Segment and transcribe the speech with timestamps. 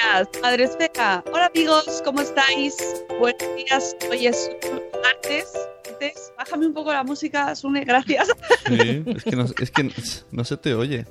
[0.00, 1.22] días, Madre Esfera.
[1.32, 2.76] Hola amigos, ¿cómo estáis?
[3.18, 4.50] Buenos días, hoy es
[5.02, 5.52] martes.
[6.38, 8.28] Bájame un poco la música, Sune, gracias.
[8.66, 9.90] Sí, es que no, es que
[10.30, 11.06] no se te oye.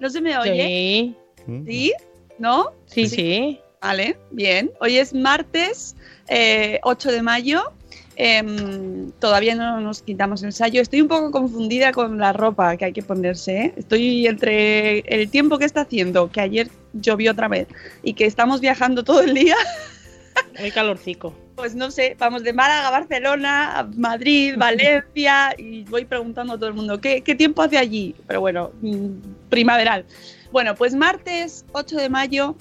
[0.00, 0.64] ¿No se me oye?
[0.66, 1.64] Sí, Mm.
[1.66, 1.92] ¿Sí?
[2.38, 2.72] ¿No?
[2.84, 3.58] sí, sí.
[3.80, 4.70] Vale, bien.
[4.80, 5.96] Hoy es martes
[6.28, 7.72] eh, 8 de mayo.
[8.20, 10.82] Em, todavía no nos quitamos el ensayo.
[10.82, 13.58] Estoy un poco confundida con la ropa que hay que ponerse.
[13.60, 13.74] ¿eh?
[13.76, 17.68] Estoy entre el tiempo que está haciendo, que ayer llovió otra vez,
[18.02, 19.54] y que estamos viajando todo el día.
[20.58, 21.32] Muy calorcico.
[21.54, 26.56] Pues no sé, vamos de Málaga a Barcelona, a Madrid, Valencia, y voy preguntando a
[26.56, 28.16] todo el mundo, ¿qué, qué tiempo hace allí?
[28.26, 30.04] Pero bueno, mm, primaveral.
[30.50, 32.56] Bueno, pues martes 8 de mayo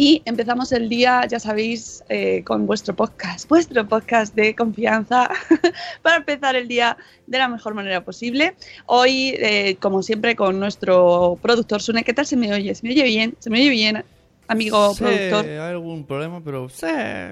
[0.00, 5.28] y empezamos el día, ya sabéis, eh, con vuestro podcast, vuestro podcast de confianza,
[6.02, 6.96] para empezar el día
[7.26, 8.54] de la mejor manera posible.
[8.86, 12.74] Hoy, eh, como siempre, con nuestro productor Sune, ¿qué tal se me oye?
[12.74, 13.34] ¿Se me oye bien?
[13.40, 14.02] ¿Se me oye bien,
[14.48, 15.44] amigo Sí, productor?
[15.44, 16.86] hay algún problema, pero sí,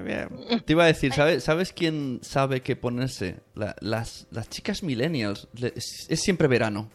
[0.05, 0.29] bien.
[0.63, 3.37] Te iba a decir, ¿sabes, ¿sabes quién sabe qué ponerse?
[3.55, 5.47] La- las, las chicas millennials.
[5.55, 6.87] Le- Es, es siempre verano.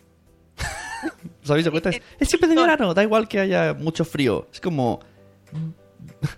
[1.43, 1.91] ¿Sabéis de cuenta?
[1.91, 4.47] Es, es siempre de verano, da igual que haya mucho frío.
[4.53, 5.01] Es como...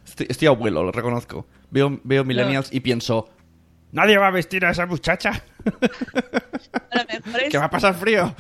[0.05, 1.47] Estoy, estoy abuelo, lo reconozco.
[1.71, 3.29] Veo, veo millennials y pienso...
[3.93, 5.31] Nadie va a vestir a esa muchacha.
[6.91, 8.35] A lo mejor es- que va a pasar frío.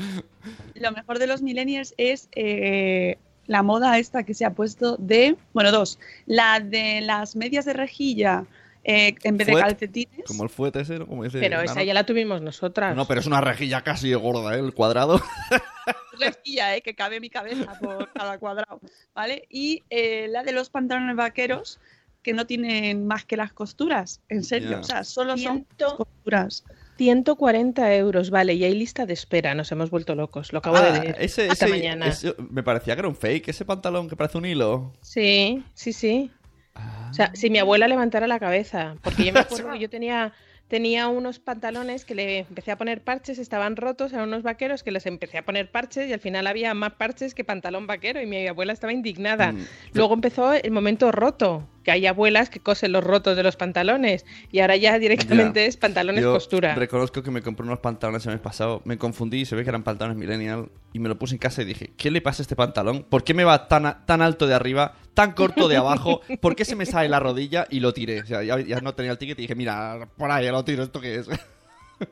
[0.74, 3.16] lo mejor de los millennials es eh,
[3.46, 7.72] la moda esta que se ha puesto de, bueno, dos, la de las medias de
[7.74, 8.44] rejilla
[8.88, 10.24] eh, en vez de calcetines.
[10.26, 11.06] Como el fuete ese, ¿no?
[11.06, 12.94] Como ese Pero esa ya la tuvimos nosotras.
[12.94, 14.60] No, pero es una rejilla casi gorda, ¿eh?
[14.60, 15.20] El cuadrado.
[16.18, 18.80] Rejilla, eh, que cabe mi cabeza por cada cuadrado,
[19.14, 19.46] ¿vale?
[19.50, 21.78] Y eh, la de los pantalones vaqueros
[22.22, 26.64] que no tienen más que las costuras, en serio, o sea, solo son Ciento- costuras.
[26.96, 30.90] 140 euros, vale, y hay lista de espera, nos hemos vuelto locos, lo acabo Ah,
[30.90, 32.08] de leer ese, esta ese- mañana.
[32.08, 34.92] ese- me parecía que era un fake, ese pantalón que parece un hilo.
[35.02, 36.30] Sí, sí, sí.
[36.76, 37.08] Ah.
[37.10, 40.32] O sea, si mi abuela levantara la cabeza, porque yo me acuerdo que yo tenía,
[40.68, 44.90] tenía unos pantalones que le empecé a poner parches, estaban rotos, eran unos vaqueros que
[44.90, 48.26] les empecé a poner parches y al final había más parches que pantalón vaquero y
[48.26, 49.52] mi abuela estaba indignada.
[49.52, 49.66] Mm.
[49.94, 54.26] Luego empezó el momento roto, que hay abuelas que cosen los rotos de los pantalones
[54.50, 55.66] y ahora ya directamente Ya.
[55.66, 56.74] es pantalones Yo costura.
[56.74, 59.84] reconozco que me compré unos pantalones el mes pasado, me confundí, se ve que eran
[59.84, 62.56] pantalones millennial y me lo puse en casa y dije, ¿qué le pasa a este
[62.56, 63.04] pantalón?
[63.08, 66.22] ¿Por qué me va tan, a- tan alto de arriba, tan corto de abajo?
[66.40, 67.68] ¿Por qué se me sale la rodilla?
[67.70, 68.20] Y lo tiré.
[68.22, 70.64] O sea, ya, ya no tenía el ticket y dije, mira, por ahí ya lo
[70.64, 71.28] tiro, ¿esto qué es?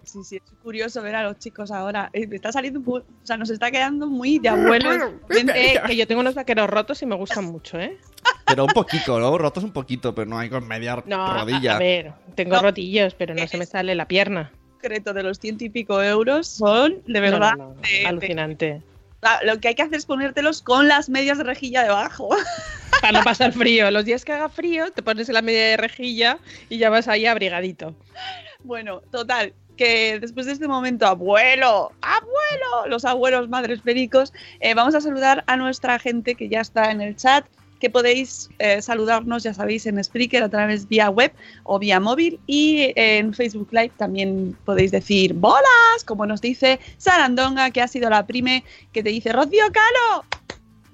[0.02, 2.08] Sí, sí, es curioso ver a los chicos ahora.
[2.12, 4.96] Eh, me está saliendo, un poco- o sea, nos está quedando muy de abuelos.
[5.54, 7.98] Eh, que yo tengo unos vaqueros rotos y me gustan mucho, ¿eh?
[8.46, 9.36] Pero un poquito, ¿no?
[9.36, 11.76] Rotos un poquito, pero no hay con media No, rodilla.
[11.76, 12.62] a ver, tengo No.
[12.62, 14.52] rotillos, pero no se me sale la pierna.
[14.80, 18.06] secreto de los ciento y pico euros son, de No, verdad, no, no, de- de-
[18.06, 18.82] alucinante.
[19.44, 22.28] Lo que hay que hacer es ponértelos con las medias de rejilla debajo.
[23.00, 23.90] Para no pasar frío.
[23.90, 26.38] Los días que haga frío, te pones en la media de rejilla
[26.68, 27.94] y ya vas ahí abrigadito.
[28.62, 34.94] bueno, total, que después de este momento, abuelo, abuelo, los abuelos madres pericos, eh, vamos
[34.94, 37.44] a saludar a nuestra gente que ya está en el chat,
[37.80, 41.32] que podéis eh, saludarnos, ya sabéis, en Spreaker a través vía web
[41.64, 47.70] o vía móvil y en Facebook Live también podéis decir bolas, como nos dice Sarandonga,
[47.72, 50.24] que ha sido la prime que te dice Rocío Cano.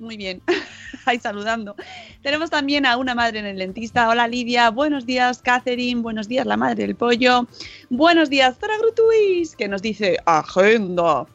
[0.00, 0.41] Muy bien.
[1.05, 1.76] Ahí saludando.
[2.22, 4.11] Tenemos también a una madre en el dentista.
[4.11, 4.69] Hola Lidia.
[4.70, 6.02] Buenos días, Catherine.
[6.02, 7.46] Buenos días, la madre del pollo.
[7.88, 11.26] Buenos días, Zora Grutuis, que nos dice agenda.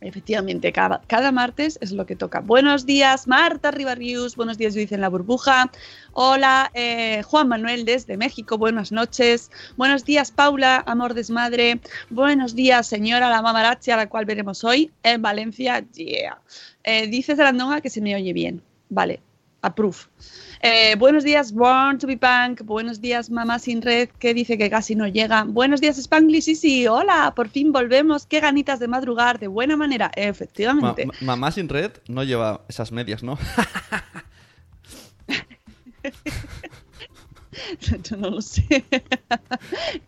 [0.00, 2.38] Efectivamente, cada, cada, martes es lo que toca.
[2.38, 4.36] Buenos días, Marta Ribarrius.
[4.36, 5.70] Buenos días, Judith en la burbuja.
[6.12, 8.58] Hola, eh, Juan Manuel desde México.
[8.58, 9.50] Buenas noches.
[9.76, 11.80] Buenos días, Paula, amor desmadre.
[12.10, 15.84] Buenos días, señora la mamarachi, a la cual veremos hoy en Valencia.
[15.94, 16.40] Yeah.
[16.84, 18.62] Eh, dice Zarandonga que se me oye bien.
[18.88, 19.20] Vale,
[19.62, 19.96] approve.
[20.60, 22.62] Eh, buenos días, Born to be Punk.
[22.62, 25.44] Buenos días, Mamá Sin Red, que dice que casi no llega.
[25.44, 26.44] Buenos días, Spanglish.
[26.44, 28.26] Sí, sí, hola, por fin volvemos.
[28.26, 30.10] Qué ganitas de madrugar, de buena manera.
[30.14, 31.06] Efectivamente.
[31.06, 33.38] Ma- Mamá Sin Red no lleva esas medias, ¿no?
[37.80, 38.84] Yo no lo sé.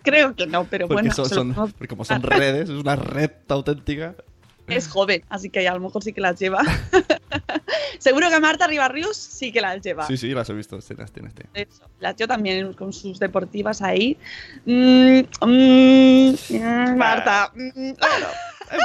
[0.03, 1.15] Creo que no, pero Porque, bueno.
[1.15, 4.15] son- son- porque como son redes, es una red auténtica.
[4.67, 6.63] Es joven, así que a lo mejor sí que las lleva.
[7.99, 10.07] Seguro que Marta Ribarrius sí que las lleva.
[10.07, 10.77] Sí, sí, las he visto.
[10.77, 11.47] Escenas, tiene este.
[11.55, 14.17] Eso, las yo también con sus deportivas ahí.
[14.65, 17.53] Mm, mm, mm, Marta.
[17.55, 17.93] mm,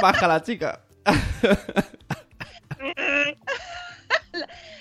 [0.02, 0.82] Baja la chica.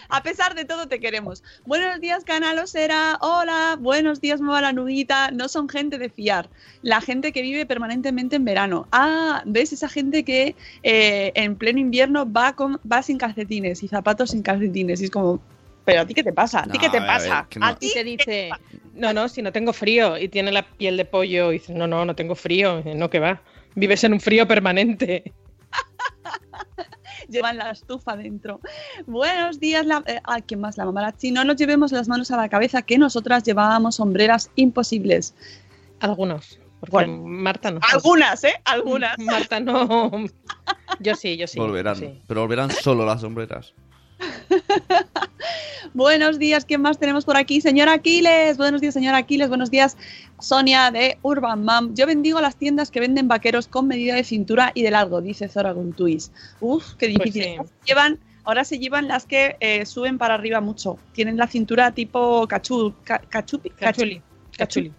[0.11, 1.43] A pesar de todo, te queremos.
[1.67, 3.19] Buenos días, Canalosera.
[3.21, 3.77] Hola.
[3.79, 5.31] Buenos días, Nueva la Nubita.
[5.31, 6.49] No son gente de fiar.
[6.83, 8.89] La gente que vive permanentemente en verano.
[8.91, 9.73] Ah, ¿ves?
[9.73, 14.43] Esa gente que eh, en pleno invierno va, con, va sin calcetines y zapatos sin
[14.43, 15.03] calcetines.
[15.03, 15.41] Y es como,
[15.85, 16.61] ¿pero a ti qué te pasa?
[16.61, 17.47] ¿A ti No, qué te a ver, pasa?
[17.51, 17.67] que no.
[17.67, 18.51] ¿A ti te dice,
[18.95, 21.87] no, no, si no tengo frío y tiene la piel de pollo y dice, no,
[21.87, 23.43] no, no tengo frío, no, que va,
[23.75, 25.35] vives en un frío permanente.
[27.33, 28.61] llevan la estufa dentro.
[29.07, 30.77] Buenos días, la, eh, ah, ¿quién más?
[30.77, 31.31] La mamarachi.
[31.31, 35.35] No nos llevemos las manos a la cabeza que nosotras llevábamos sombreras imposibles.
[36.01, 37.23] Algunos, porque Bueno.
[37.25, 37.81] Marta no.
[37.93, 38.55] Algunas, ¿eh?
[38.65, 39.19] Algunas.
[39.19, 40.11] Marta no.
[41.01, 41.59] Yo sí, yo sí.
[41.59, 41.97] volverán.
[41.97, 42.19] sí.
[42.27, 43.75] Pero volverán solo las sombreras.
[45.95, 47.61] Buenos días, ¿quién más tenemos por aquí?
[47.61, 48.57] Señor Aquiles.
[48.57, 49.49] Buenos días, señor Aquiles.
[49.49, 49.97] Buenos días,
[50.41, 51.95] Sonia de Urban Mom.
[51.95, 55.49] Yo bendigo las tiendas que venden vaqueros con medida de cintura y de largo, dice
[55.49, 56.31] Zora Guntuis.
[56.61, 57.43] Uf, qué Pues difícil.
[57.45, 57.49] sí.
[57.57, 60.97] Ahora se Llevan, ahora se llevan las que eh, suben para arriba mucho.
[61.13, 64.23] Tienen la cintura tipo cachu, ca- cachupi, Cachuli.
[64.57, 64.93] Cachuli.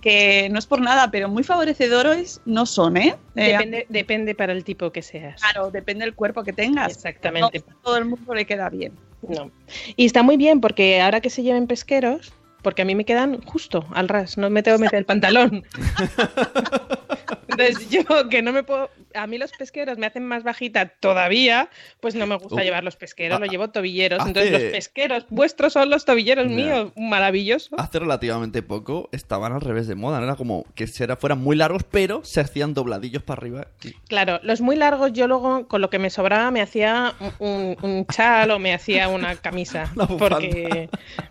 [0.00, 3.16] que no es por nada, pero muy favorecedores no son, ¿eh?
[3.36, 5.40] Eh, Depende, para el tipo que seas.
[5.40, 6.92] Claro, depende del cuerpo que tengas.
[6.92, 7.64] Exactamente.
[7.66, 8.92] No todo el mundo le queda bien.
[9.26, 9.50] No.
[9.96, 12.32] Y está muy bien porque ahora que se lleven pesqueros,
[12.64, 15.64] porque a mí me quedan justo al ras, no me tengo que meter el pantalón.
[17.48, 21.68] Entonces yo que no me puedo, a mí los pesqueros me hacen más bajita todavía,
[22.00, 22.64] pues no me gusta Uh.
[22.64, 24.20] llevar los pesqueros, Ah, los llevo tobilleros.
[24.20, 27.74] hace- Entonces los pesqueros vuestros son los tobilleros míos, maravilloso.
[27.78, 30.18] Hace relativamente poco estaban al revés de moda.
[30.18, 30.24] ¿no?
[30.26, 30.86] Era como que
[31.18, 33.66] fueran muy largos, pero se hacían dobladillos para arriba.
[34.08, 38.06] Claro, los muy largos yo luego con lo que me sobraba me hacía un, un
[38.06, 40.88] chal o me hacía una camisa, Una porque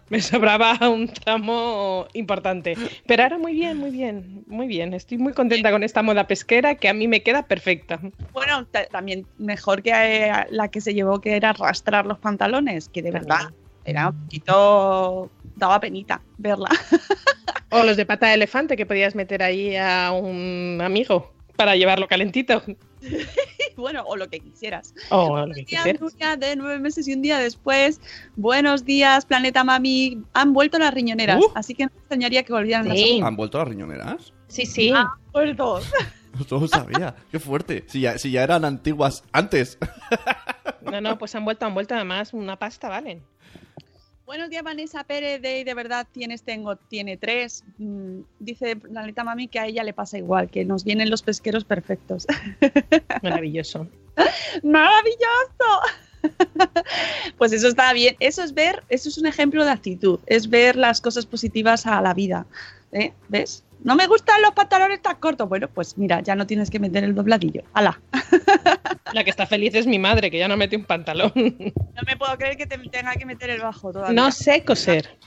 [0.09, 2.75] me sobraba un tramo importante.
[3.07, 4.93] Pero ahora muy bien, muy bien, muy bien.
[4.93, 7.99] Estoy muy contenta con esta moda pesquera que a mí me queda perfecta.
[8.31, 12.89] Bueno, ta- también mejor que eh, la que se llevó, que era arrastrar los pantalones,
[12.89, 13.49] que de verdad
[13.85, 15.31] era un poquito.
[15.55, 16.69] daba penita verla.
[17.71, 22.07] O los de pata de elefante que podías meter ahí a un amigo para llevarlo
[22.07, 22.61] calentito.
[23.75, 24.93] bueno, o lo que quisieras.
[25.09, 26.01] O lo que Buenos días, quisieras.
[26.01, 27.99] Nuria, de nueve meses y un día después.
[28.35, 30.21] Buenos días, Planeta Mami.
[30.33, 31.51] Han vuelto las riñoneras, Uh.
[31.55, 33.19] así que no me extrañaría que volvieran las Sí.
[33.23, 34.33] ¿Han vuelto las riñoneras?
[34.53, 34.91] Sí, sí.
[34.91, 35.79] Han vuelto.
[36.49, 37.15] No lo sabía.
[37.31, 37.85] Qué fuerte.
[37.87, 39.77] Si ya, si ya eran antiguas antes.
[40.81, 43.23] No, no, pues han vuelto, han vuelto además una pasta, valen.
[44.27, 45.41] Buenos días, Vanessa Pérez.
[45.41, 47.63] De, de verdad tienes, tengo, tiene tres.
[47.79, 51.65] Mm, dice Planeta Mami que a ella le pasa igual, que nos vienen los pesqueros
[51.65, 52.27] perfectos.
[53.23, 53.87] Maravilloso.
[54.61, 55.81] ¡Maravilloso!
[57.37, 58.15] Pues eso está bien.
[58.19, 62.01] Eso es ver, eso es un ejemplo de actitud, es ver las cosas positivas a
[62.01, 62.45] la vida.
[62.91, 63.13] ¿eh?
[63.29, 63.63] ¿Ves?
[63.83, 65.49] No me gustan los pantalones tan cortos.
[65.49, 67.63] Bueno, pues mira, ya no tienes que meter el dobladillo.
[67.73, 68.01] ¡Hala!
[69.13, 71.31] La que está feliz es mi madre, que ya no mete un pantalón.
[71.35, 74.13] No me puedo creer que te tenga que meter el bajo todavía.
[74.13, 75.17] No sé coser.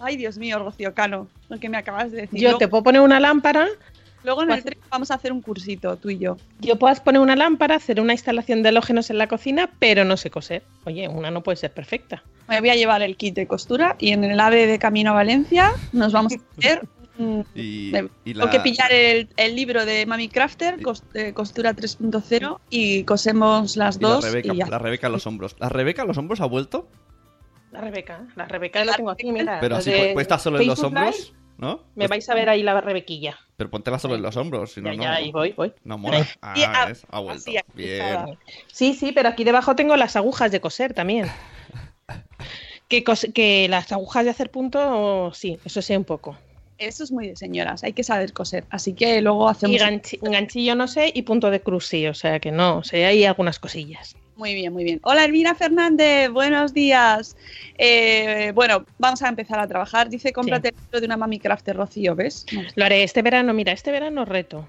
[0.00, 2.40] Ay, Dios mío, Rocío Cano, lo que me acabas de decir.
[2.40, 3.66] Yo te puedo poner una lámpara,
[4.28, 6.36] luego en el tren vamos a hacer un cursito, tú y yo.
[6.60, 10.18] yo puedo poner una lámpara, hacer una instalación de halógenos en la cocina, pero no
[10.18, 10.62] sé coser.
[10.84, 12.22] Oye, una no puede ser perfecta.
[12.46, 15.14] Me voy a llevar el kit de costura y en el AVE de camino a
[15.14, 16.82] Valencia nos vamos a hacer.
[17.52, 20.78] Y, Tengo que pillar el, el libro de Mami Crafter,
[21.14, 24.24] eh, Costura 3.0, y cosemos las y la dos.
[24.24, 24.68] Rebeca, y ya.
[24.68, 25.56] la Rebeca a los hombros.
[25.58, 26.88] ¿La Rebeca a los hombros ha vuelto?
[27.72, 29.58] La Rebeca, la Rebeca la tengo aquí, mira.
[29.58, 31.16] Pero así, de pues, pues está solo en los hombros.
[31.16, 31.38] Live.
[31.58, 31.82] ¿No?
[31.94, 33.38] Me vais a ver ahí la rebequilla.
[33.56, 35.02] Pero póntela sobre los hombros, si no, Ya, no.
[35.02, 35.72] ya, ahí voy, voy.
[35.84, 36.26] No mola.
[36.40, 37.50] Ah, Sí, ah, ha vuelto.
[37.50, 38.38] así, Bien.
[38.72, 41.26] Sí, sí, pero aquí debajo tengo las agujas de coser también.
[42.88, 46.38] Que, cos- que las agujas de hacer punto, sí, eso sí un poco.
[46.78, 48.64] Eso es muy de señoras, hay que saber coser.
[48.70, 49.76] Así que luego hacemos.
[49.76, 52.84] Y ganchi- ganchillo no sé y punto de cruz sí, o sea que no, o
[52.84, 54.16] sea, hay algunas cosillas.
[54.38, 55.00] Muy bien, muy bien.
[55.02, 57.36] Hola, Elvira Fernández, buenos días.
[57.76, 60.08] Eh, bueno, vamos a empezar a trabajar.
[60.08, 62.46] Dice, cómprate el libro de una Mami Crafter, Rocío, ¿ves?
[62.76, 64.68] Lo haré este verano, mira, este verano reto.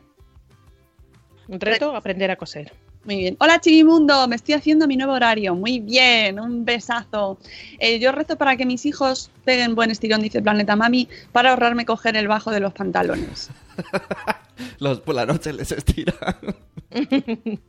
[1.47, 2.73] Un reto, aprender a coser.
[3.05, 3.37] Muy bien.
[3.39, 5.55] Hola, Chivimundo, me estoy haciendo mi nuevo horario.
[5.55, 7.37] Muy bien, un besazo.
[7.79, 11.85] Eh, yo rezo para que mis hijos peguen buen estirón, dice Planeta Mami, para ahorrarme
[11.85, 13.49] coger el bajo de los pantalones.
[14.79, 16.13] Los, por la noche les estira.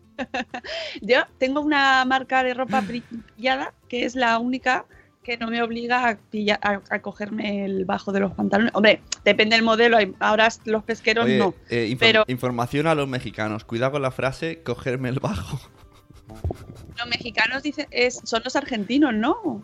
[1.00, 4.87] Yo tengo una marca de ropa brillada que es la única
[5.22, 8.72] que no me obliga a, pilla- a, a cogerme el bajo de los pantalones.
[8.74, 9.96] Hombre, depende del modelo.
[9.96, 11.54] hay- Ahora los pesqueros Oye, no.
[11.68, 13.64] eh, pero- información a los mexicanos.
[13.64, 15.60] Cuidado con la frase cogerme el bajo.
[16.98, 19.62] Los mexicanos dicen, es, son los argentinos, ¿no?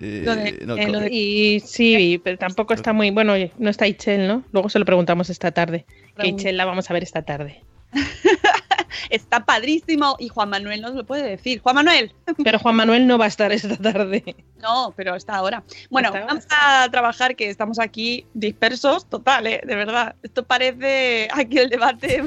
[0.00, 3.34] Eh, Lo de- no, eh, co- lo de- Y sí, pero tampoco está muy bueno,
[3.34, 4.42] oye, no está Ichel, ¿no?
[4.50, 5.84] Luego se lo preguntamos esta tarde.
[6.18, 6.28] Que.
[6.28, 7.62] Ichel la vamos a ver esta tarde.
[9.10, 10.16] Está padrísimo.
[10.18, 11.60] Y Juan Manuel nos lo puede decir.
[11.60, 12.14] Juan Manuel.
[12.42, 14.36] Pero Juan Manuel no va a estar esta tarde.
[14.62, 15.62] No, pero está ahora.
[15.90, 19.60] Bueno, Está ahora, vamos a trabajar que estamos aquí dispersos, total, ¿eh?
[19.64, 20.16] de verdad.
[20.22, 22.18] Esto parece aquí el debate,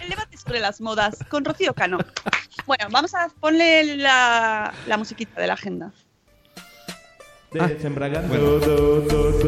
[0.00, 1.98] el debate sobre las modas con Rocío Cano.
[2.66, 5.92] Bueno, vamos a ponerle la, la musiquita de la agenda.
[7.52, 9.39] Desembragando, do,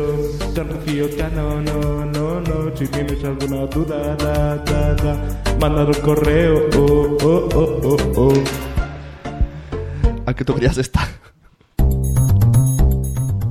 [0.55, 2.77] Don Rocío Cano, no, no, no.
[2.77, 5.57] Si tienes alguna duda, da, da, da.
[5.59, 8.35] Manda un correo, oh, oh, oh, oh, oh.
[10.27, 11.09] ¿A qué tú querías estar?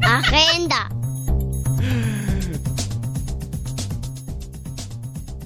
[0.03, 0.89] Agenda.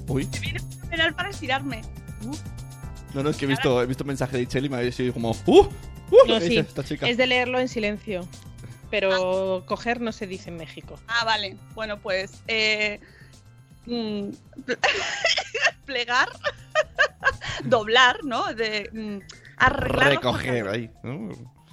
[0.08, 0.24] Uy.
[0.26, 1.80] Fenomenal para estirarme.
[3.14, 4.92] No, no, es que he visto, he visto un mensaje de Ichel y me había
[4.92, 5.60] sido como ¡Uh!
[5.60, 5.66] ¡Uh!
[6.28, 7.08] No, ¿qué sí, esta chica?
[7.08, 8.28] es de leerlo en silencio.
[8.90, 10.98] Pero coger no se dice en México.
[11.08, 11.56] Ah, vale.
[11.74, 13.00] Bueno, pues eh,
[13.86, 14.28] mm,
[15.84, 16.28] plegar,
[17.64, 18.52] doblar, ¿no?
[18.54, 19.18] De mm,
[19.56, 20.90] arreglar, Recoger ahí.
[21.02, 21.30] ¿no?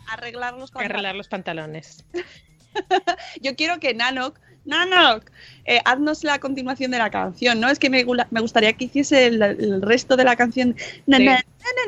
[0.08, 0.92] arreglar los pantalones.
[0.94, 2.06] arreglar los pantalones.
[3.42, 5.30] Yo quiero que Nanok, Nanok,
[5.66, 7.70] eh, haznos la continuación de la canción, ¿no?
[7.70, 10.76] Es que me, gula- me gustaría que hiciese el, el resto de la canción.
[11.08, 11.26] Na, Sí.
[11.26, 11.36] na,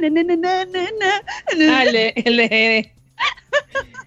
[0.01, 1.77] na, na, na, na, na, na, na.
[1.77, 2.93] Ah, el de,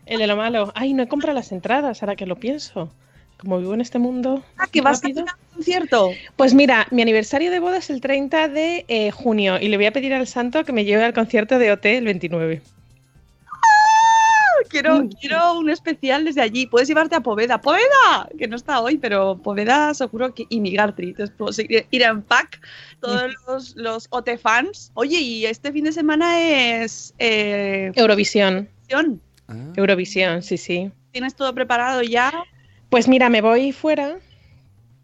[0.07, 0.73] el de- lo malo.
[0.75, 2.91] Ay, no he comprado las entradas, ahora que lo pienso.
[3.39, 4.43] Como vivo en este mundo.
[4.57, 5.23] Ah, que vas a rápido.
[5.25, 6.11] hacer un concierto.
[6.35, 9.87] Pues mira, mi aniversario de boda es el 30 de eh, junio y le voy
[9.87, 12.63] a pedir al santo que me lleve al concierto de OT el 29.
[14.71, 15.11] Quiero, Mm.
[15.21, 16.67] quiero un especial desde allí.
[16.67, 17.61] Puedes llevarte a Poveda.
[17.61, 18.29] ¡Poveda!
[18.37, 20.45] Que no está hoy, pero Poveda seguro que.
[20.49, 21.11] Y Migartri.
[21.11, 22.61] Entonces puedo ir, ir en pack
[23.01, 24.91] todos los, los OT fans.
[24.95, 27.15] Oye, y este fin de semana es.
[27.21, 28.69] Eh, Eurovisión.
[28.89, 29.23] Eurovisión.
[29.49, 29.73] Ah.
[29.77, 30.91] Eurovisión, sí, sí.
[31.13, 32.33] ¿Tienes todo preparado ya?
[32.91, 34.19] Pues mira, me voy fuera,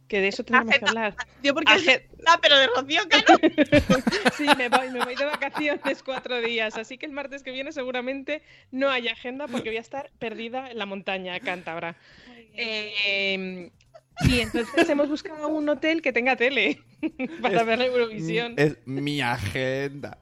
[0.08, 0.90] que de eso tenemos que Agenda.
[0.90, 1.14] hablar.
[1.42, 3.38] Yo porque ah, pero de Rocío Cano.
[4.36, 7.72] Sí, me voy, me voy de vacaciones cuatro días, así que el martes que viene
[7.72, 11.96] seguramente no hay agenda porque voy a estar perdida en la montaña cántabra.
[12.56, 13.70] Eh,
[14.28, 16.80] y entonces hemos buscado un hotel que tenga tele
[17.42, 18.54] para Es- ver la Eurovisión.
[18.56, 20.18] Es mi agenda.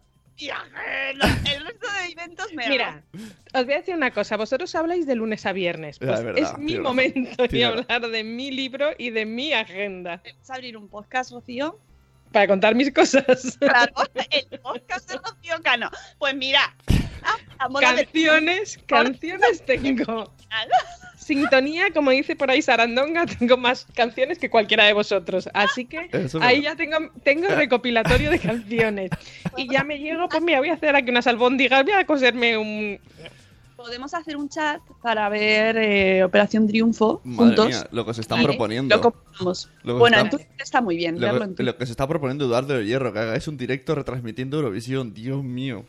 [0.51, 1.25] Ajeno.
[1.51, 3.03] El resto de eventos me Mira,
[3.55, 6.53] os voy a decir una cosa, vosotros habláis de lunes a viernes, pues es verdad,
[6.53, 10.77] es mi momento de hablar de mi libro y de mi agenda ¿Vamos a abrir
[10.77, 11.79] un podcast, Rocío?
[12.33, 13.59] para contar mis cosas.
[13.61, 13.93] Claro,
[14.31, 15.91] el podcast de Rocío Cano.
[16.19, 16.75] Pues mira,
[17.23, 20.33] ah, Canciones, canciones tengo.
[21.35, 25.49] Sintonía, como dice por ahí Sarandonga, tengo más canciones que cualquiera de vosotros.
[25.55, 29.11] Así que Eso es ahí ya tengo, tengo recopilatorio de canciones.
[29.57, 32.57] Y ya me llego, pues mira, voy a hacer aquí unas albóndigas, voy a coserme
[32.59, 32.99] un...
[33.77, 37.67] Podemos hacer un chat para ver eh, Operación Triunfo Madre juntos.
[37.67, 38.95] mía, lo que se están Vale, proponiendo.
[38.95, 39.71] Lo compramos.
[39.83, 41.21] Lo que Bueno, está- en Twitter está muy bien.
[41.21, 44.59] Lo, que- lo que se está proponiendo Eduardo de Hierro, que hagáis un directo retransmitiendo
[44.59, 45.85] Eurovisión, Dios mío.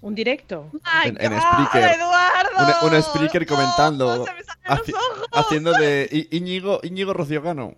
[0.00, 0.70] Un directo.
[0.84, 1.94] ¡Ay, en- en God, Spreaker.
[2.00, 2.86] Eduardo!
[2.86, 5.28] Un, un speaker No, comentando, se me salen haci- los ojos.
[5.32, 7.74] haciendo de Íñigo, Íñigo Rocío Cano.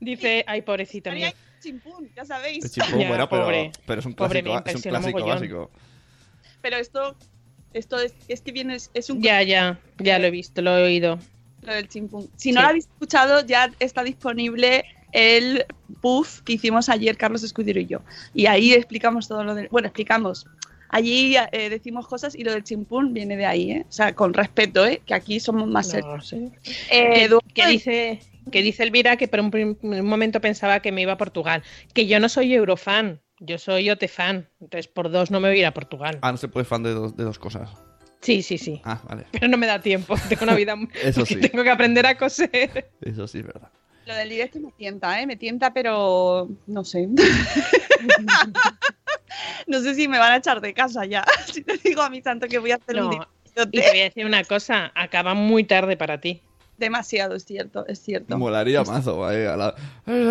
[0.00, 1.32] Dice, ay, pobrecita mía.
[1.60, 2.70] chimpún, ya sabéis.
[2.72, 3.72] Chimpún, Ya, bueno, pero, pobre.
[3.86, 5.36] pero es un clásico, me es un clásico mogollón.
[5.38, 5.70] básico.
[6.60, 7.16] Pero esto,
[7.72, 10.76] esto es, es que viene, es- es un Ya, ya, ya lo he visto, lo
[10.76, 11.18] he oído.
[11.62, 12.28] lo del chimpún.
[12.36, 12.62] Si no Sí.
[12.62, 15.64] lo habéis escuchado, ya está disponible el
[16.02, 18.00] puff que hicimos ayer Carlos Escudero y yo.
[18.34, 19.68] Y ahí explicamos todo lo de...
[19.68, 20.46] Bueno, explicamos.
[20.94, 23.84] Allí eh, decimos cosas y lo del chimpún viene de ahí, ¿eh?
[23.88, 25.02] O sea, con respeto, ¿eh?
[25.04, 26.14] Que aquí somos más serios.
[26.14, 26.52] No, sí.
[26.88, 28.20] Eh, Que- Eduardo, que dice
[28.52, 31.64] Que dice Elvira que por un, momento pensaba que me iba a Portugal.
[31.94, 34.48] Que yo no soy eurofan, yo soy OTFan.
[34.60, 36.20] Entonces por dos no me voy a ir a Portugal.
[36.22, 37.70] Ah, no se puede fan de dos, de dos cosas.
[38.20, 38.80] Sí, sí, sí.
[38.84, 39.24] Ah, vale.
[39.32, 40.14] Pero no me da tiempo.
[40.28, 40.76] Tengo una vida.
[41.02, 41.34] Eso sí.
[41.40, 42.88] Tengo que aprender a coser.
[43.00, 43.68] Eso sí es verdad.
[44.06, 45.26] Lo del directo me tienta, ¿eh?
[45.26, 47.08] Me tienta, pero no sé.
[49.66, 51.24] no sé si me van a echar de casa ya.
[51.52, 53.28] Si te digo a mi santo que voy a hacer un No.
[53.70, 56.40] Y te voy a decir una cosa, acaba muy tarde para ti.
[56.76, 58.36] Demasiado, es cierto, es cierto.
[58.36, 59.24] Molaría mazo.
[59.24, 59.74] ahí, a la-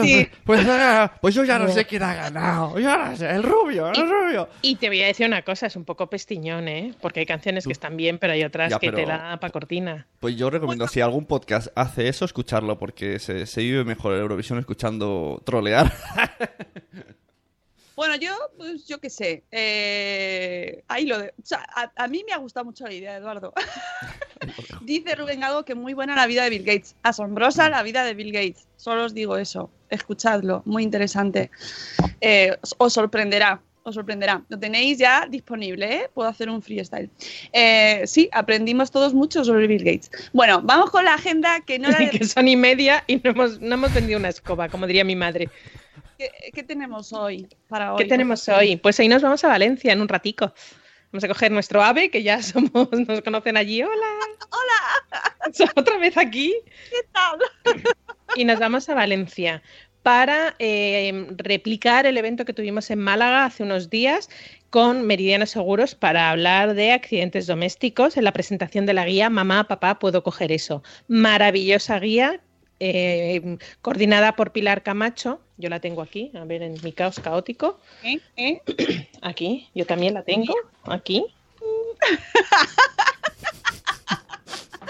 [0.04, 0.28] Sí.
[0.46, 2.78] Pues, ah, pues yo ya no sé quién ha ganado.
[2.78, 4.50] Yo no sé, el rubio, el rubio.
[4.62, 6.94] Y te voy a decir una cosa, es un poco pestiñón, ¿eh?
[7.00, 9.52] Porque hay canciones que están bien, pero hay otras Ya, que te pero- la pa'
[9.52, 10.06] cortina.
[10.20, 14.60] Pues yo recomiendo, si algún podcast hace eso, escucharlo, porque se, se vive mejor Eurovisión
[14.60, 15.94] escuchando trolear.
[17.96, 19.44] Bueno, yo, pues yo qué sé.
[19.52, 21.30] eh, ahí lo de.
[21.30, 23.54] O sea, a, a mí me ha gustado mucho la idea, Eduardo.
[24.82, 26.96] Dice Rubén Gago que muy buena la vida de Bill Gates.
[27.04, 28.68] Asombrosa la vida de Bill Gates.
[28.78, 29.70] Solo os digo eso.
[29.90, 30.62] Escuchadlo.
[30.66, 31.50] Muy interesante.
[32.20, 33.62] Eh, os, sorprenderá.
[33.84, 34.42] Os sorprenderá.
[34.50, 36.10] Lo tenéis ya disponible, ¿eh?
[36.14, 37.10] Puedo hacer un freestyle.
[37.54, 40.10] Eh, sí, aprendimos todos mucho sobre Bill Gates.
[40.34, 43.62] Bueno, vamos con la agenda que no de- que son y media y no hemos,
[43.62, 45.50] no hemos vendido una escoba, como diría mi madre.
[46.18, 48.04] ¿Qué, qué tenemos hoy para hoy?
[48.04, 48.78] ¿Qué tenemos hoy?
[48.78, 50.54] Pues hoy nos vamos a Valencia en un ratico.
[51.12, 53.84] Vamos a coger nuestro ave, que ya somos, nos conocen allí.
[53.84, 53.94] Hola.
[54.50, 55.72] Hola.
[55.76, 56.54] Otra vez aquí.
[56.90, 57.40] ¿Qué tal?
[58.36, 59.62] Y nos vamos a Valencia
[60.02, 64.30] para eh, replicar el evento que tuvimos en Málaga hace unos días
[64.70, 69.66] con Meridiano Seguros para hablar de accidentes domésticos en la presentación de la guía Mamá,
[69.66, 70.84] papá, puedo coger eso.
[71.08, 72.42] Maravillosa guía
[72.80, 75.42] eh, coordinada por Pilar Camacho.
[75.58, 77.80] Yo la tengo aquí, a ver, en mi caos caótico.
[78.04, 78.20] ¿Eh?
[78.38, 78.62] ¿Eh?
[79.22, 80.54] Aquí, yo también la tengo,
[80.86, 81.26] aquí.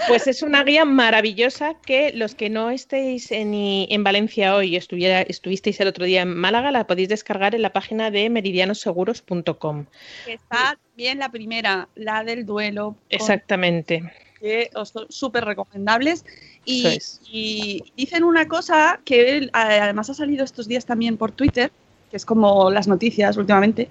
[0.08, 4.76] Pues es una guía maravillosa que los que no estéis en, en Valencia hoy y
[4.76, 9.86] estuviera, estuvisteis el otro día en Málaga, la podéis descargar en la página de meridianoseguros.com.
[10.26, 12.88] Está bien la primera, la del duelo.
[12.90, 14.02] con- Exactamente.
[14.44, 16.24] Que os son súper recomendables.
[16.66, 17.20] Y, Eso es.
[17.30, 21.72] y dicen una cosa que además ha salido estos días también por Twitter,
[22.10, 23.88] que es como las noticias últimamente.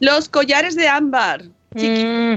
[0.00, 1.44] Los collares de ámbar.
[1.74, 2.34] Mm.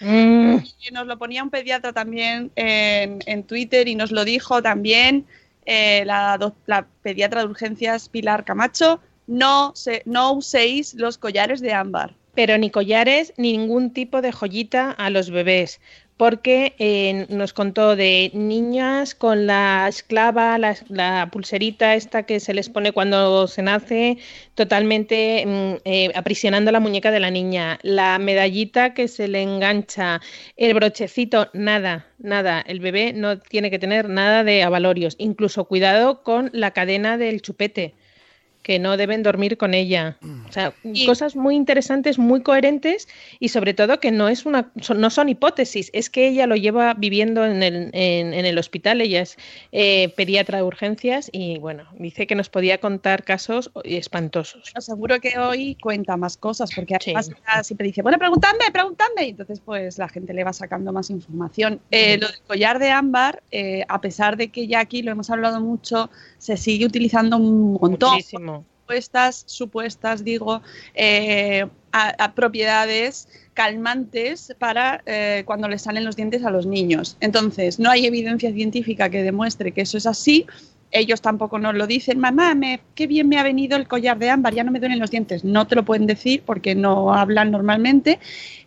[0.00, 0.56] Mm.
[0.88, 5.26] Y nos lo ponía un pediatra también en, en Twitter y nos lo dijo también
[5.64, 9.00] eh, la, pediatra de urgencias Pilar Camacho.
[9.26, 12.14] No, se, no uséis los collares de ámbar.
[12.36, 15.80] Pero ni collares ni ningún tipo de joyita a los bebés,
[16.16, 22.70] porque eh, nos contó de niñas con la esclava, la, pulserita esta que se les
[22.70, 24.18] pone cuando se nace,
[24.54, 30.20] totalmente mm, eh, aprisionando la muñeca de la niña, la medallita que se le engancha,
[30.56, 32.62] el brochecito, nada, nada.
[32.66, 37.42] El bebé no tiene que tener nada de avalorios, incluso cuidado con la cadena del
[37.42, 37.94] chupete
[38.66, 40.16] que no deben dormir con ella.
[40.48, 40.72] O sea,
[41.06, 43.06] cosas muy interesantes, muy coherentes
[43.38, 46.56] y sobre todo que no es una, son- no son hipótesis, es que ella lo
[46.56, 49.36] lleva viviendo en el, en, en el hospital, ella es
[49.70, 54.72] eh, pediatra de urgencias y bueno, dice que nos podía contar casos espantosos.
[54.76, 57.30] Os Seguro que hoy cuenta más cosas, porque además
[57.62, 61.78] siempre dice, bueno, preguntadme, preguntadme, y entonces pues la gente le va sacando más información.
[61.92, 65.30] Eh, lo del collar de ámbar, eh, a pesar de que ya aquí lo hemos
[65.30, 68.14] hablado mucho, se sigue utilizando un montón.
[68.14, 68.55] Muchísimo.
[68.86, 70.62] Supuestas, supuestas, digo,
[70.94, 77.16] eh, a, propiedades calmantes para eh, cuando les salen los dientes a los niños.
[77.18, 80.46] Entonces, no hay evidencia científica que demuestre que eso es así.
[80.92, 84.30] Ellos tampoco nos lo dicen, mamá, me, qué bien me ha venido el collar de
[84.30, 85.42] ámbar, ya no me duelen los dientes.
[85.42, 88.20] No te lo pueden decir porque no hablan normalmente.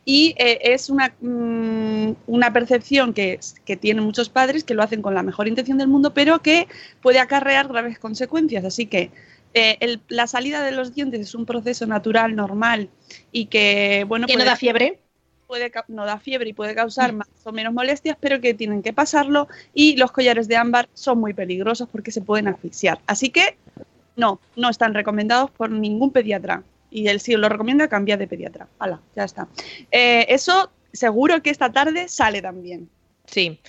[0.03, 5.01] Y eh, es una, mm, una percepción que, que tienen muchos padres que lo hacen
[5.01, 6.67] con la mejor intención del mundo, pero que
[7.01, 8.65] puede acarrear graves consecuencias.
[8.65, 9.12] Así que
[9.53, 12.89] eh, el- la salida de los dientes es un proceso natural, normal
[13.31, 14.99] y que, bueno, ¿Que no da fiebre?
[15.47, 18.93] Puede, no da fiebre y puede causar más o menos molestias, pero que tienen que
[18.93, 22.99] pasarlo y los collares de ámbar son muy peligrosos porque se pueden asfixiar.
[23.07, 23.57] Así que
[24.15, 26.63] no, no están recomendados por ningún pediatra.
[26.91, 28.67] Y él si lo recomienda, cambia de pediatra.
[28.79, 29.47] Hala, ya está.
[29.91, 32.89] Eh, eso seguro que esta tarde sale también.
[33.25, 33.59] Sí,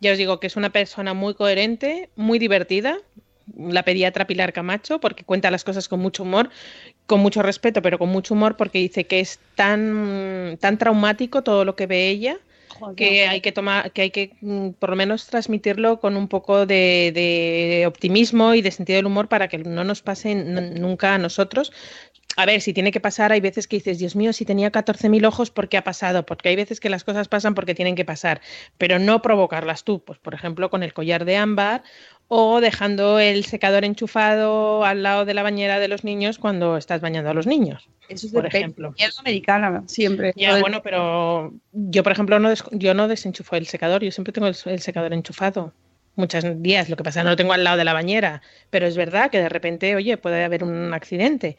[0.00, 2.98] ya os digo que es una persona muy coherente, muy divertida,
[3.56, 6.50] la pediatra Pilar Camacho, porque cuenta las cosas con mucho humor,
[7.06, 11.64] con mucho respeto, pero con mucho humor, porque dice que es tan, tan traumático todo
[11.64, 12.38] lo que ve ella
[12.96, 16.66] que hay que tomar, que hay que mm, por lo menos transmitirlo con un poco
[16.66, 21.18] de, de optimismo y de sentido del humor para que no nos pase nunca a
[21.18, 21.72] nosotros
[22.38, 25.26] a ver, si tiene que pasar, hay veces que dices, Dios mío, si tenía 14.000
[25.26, 26.24] ojos, ¿por qué ha pasado?
[26.24, 28.40] Porque hay veces que las cosas pasan porque tienen que pasar,
[28.76, 30.04] pero no provocarlas tú.
[30.04, 31.82] Pues, por ejemplo, con el collar de ámbar
[32.28, 37.00] o dejando el secador enchufado al lado de la bañera de los niños cuando estás
[37.00, 37.88] bañando a los niños.
[38.08, 38.94] Eso es por de ejemplo.
[39.18, 40.32] americana, siempre.
[40.36, 44.32] Ya, bueno, pero yo, por ejemplo, no, des- yo no desenchufo el secador, yo siempre
[44.32, 45.72] tengo el, el secador enchufado.
[46.16, 48.42] Muchos días, lo que pasa es que no lo tengo al lado de la bañera,
[48.70, 51.56] pero es verdad que de repente, oye, puede haber un accidente.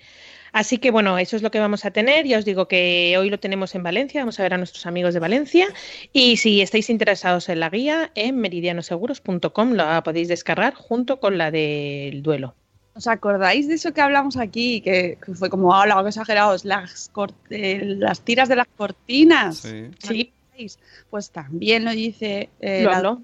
[0.51, 2.25] Así que bueno, eso es lo que vamos a tener.
[2.25, 5.13] Ya os digo que hoy lo tenemos en Valencia, vamos a ver a nuestros amigos
[5.13, 5.67] de Valencia.
[6.13, 11.51] Y si estáis interesados en la guía, en meridianoseguros.com la podéis descargar junto con la
[11.51, 12.55] del duelo.
[12.95, 14.81] ¿Os acordáis de eso que hablamos aquí?
[14.81, 17.09] Que, que fue como, hola, qué exagerados, las,
[17.49, 19.57] eh, las tiras de las cortinas.
[19.57, 19.85] Sí.
[19.99, 20.33] Sí.
[21.09, 22.49] Pues también lo dice.
[22.59, 23.21] eh, lo la- habló.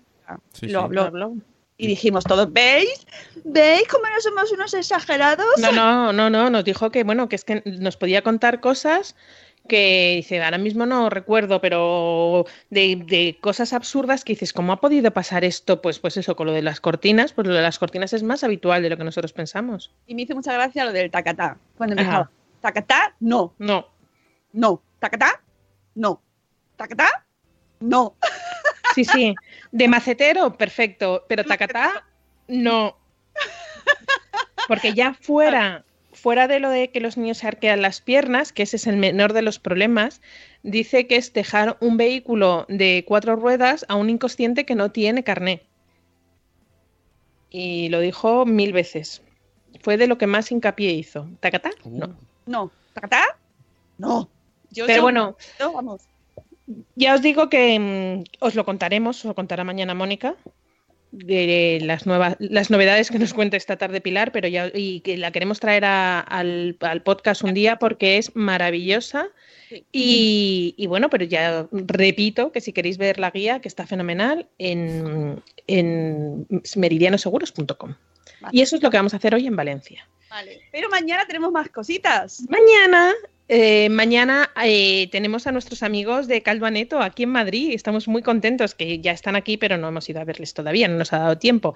[0.53, 0.85] Sí, lo sí.
[0.85, 1.01] habló.
[1.01, 1.33] lo habló.
[1.77, 3.05] Y dijimos todos, ¿veis?
[3.43, 5.57] ¿Veis cómo no somos unos exagerados?
[5.57, 9.15] No, no, no, no, nos dijo que bueno, que es que nos podía contar cosas
[9.67, 14.79] que dice, ahora mismo no recuerdo, pero de, de cosas absurdas que dices, ¿cómo ha
[14.79, 15.81] podido pasar esto?
[15.81, 18.43] Pues, pues eso, con lo de las cortinas, pues lo de las cortinas es más
[18.43, 19.91] habitual de lo que nosotros pensamos.
[20.05, 21.57] Y me hizo mucha gracia lo del tacatá.
[21.77, 22.03] Cuando Ajá.
[22.03, 23.88] empezaba, tacatá, no, No,
[24.53, 25.41] no, tacatá,
[25.95, 26.21] no,
[26.77, 27.25] tacatá,
[27.79, 28.15] no.
[28.95, 29.36] sí, sí,
[29.71, 32.05] de macetero, perfecto, pero tacatá,
[32.47, 32.97] no.
[34.67, 38.63] Porque ya fuera, fuera de lo de que los niños se arquean las piernas, que
[38.63, 40.21] ese es el menor de los problemas,
[40.63, 45.23] dice que es dejar un vehículo de cuatro ruedas a un inconsciente que no tiene
[45.23, 45.62] carné.
[47.51, 49.21] Y lo dijo mil veces.
[49.81, 51.27] Fue de lo que más hincapié hizo.
[51.41, 51.69] ¿Tacatá?
[51.86, 52.15] No.
[52.47, 53.23] No, tacatá,
[53.97, 54.29] no.
[54.71, 56.01] Yo, Pero yo- bueno, yo, vamos.
[56.95, 60.36] Ya os digo que mm, os lo contaremos, os lo contará mañana Mónica,
[61.12, 65.15] de las nuevas las novedades que nos cuenta esta tarde Pilar, pero ya y que
[65.15, 69.28] la queremos traer a- al, al podcast un día porque es maravillosa.
[69.69, 69.86] Sí.
[69.91, 74.47] Y, y bueno, pero ya repito que si queréis ver la guía, que está fenomenal,
[74.58, 77.95] en, en meridianoseguros.com.
[78.41, 78.51] Vale.
[78.58, 80.08] Y eso es lo que vamos a hacer hoy en Valencia.
[80.30, 80.60] Vale.
[80.71, 82.43] Pero mañana tenemos más cositas.
[82.49, 83.13] Mañana,
[83.47, 87.71] eh, mañana eh, tenemos a nuestros amigos de Caldo Aneto aquí en Madrid.
[87.73, 90.97] Estamos muy contentos que ya están aquí, pero no hemos ido a verles todavía, no
[90.97, 91.75] nos ha dado tiempo.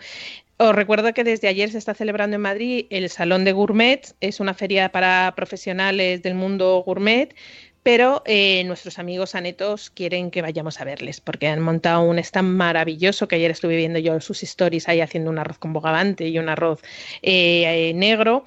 [0.57, 4.15] Os recuerdo que desde ayer se está celebrando en Madrid el Salón de Gourmet.
[4.19, 7.35] Es una feria para profesionales del mundo gourmet.
[7.81, 12.57] Pero eh, nuestros amigos anetos quieren que vayamos a verles porque han montado un stand
[12.57, 16.37] maravilloso que ayer estuve viendo yo sus stories ahí haciendo un arroz con bogavante y
[16.39, 16.81] un arroz
[17.23, 18.43] negro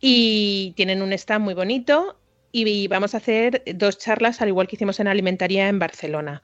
[0.00, 2.16] y tienen un stand muy bonito
[2.52, 6.42] y vamos a hacer dos charlas al igual que hicimos en Alimentaria en Barcelona.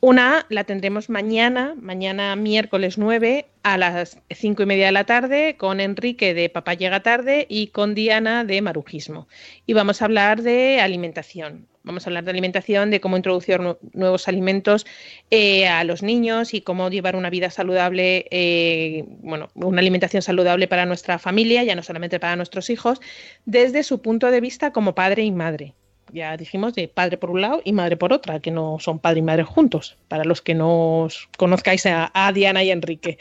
[0.00, 5.56] Una la tendremos mañana, mañana miércoles 9 a las 5 y media de la tarde
[5.56, 9.28] con Enrique de Papá Llega Tarde y con Diana de Marujismo.
[9.64, 11.68] Y vamos a hablar de alimentación.
[11.84, 14.84] Vamos a hablar de alimentación, de cómo introducir nu- nuevos alimentos
[15.30, 20.68] eh, a los niños y cómo llevar una vida saludable, eh, bueno, una alimentación saludable
[20.68, 23.00] para nuestra familia, ya no solamente para nuestros hijos,
[23.46, 25.74] desde su punto de vista como padre y madre.
[26.12, 29.20] Ya dijimos de padre por un lado y madre por otra, que no son padre
[29.20, 33.18] y madre juntos, para los que no os conozcáis a, a Diana y Enrique.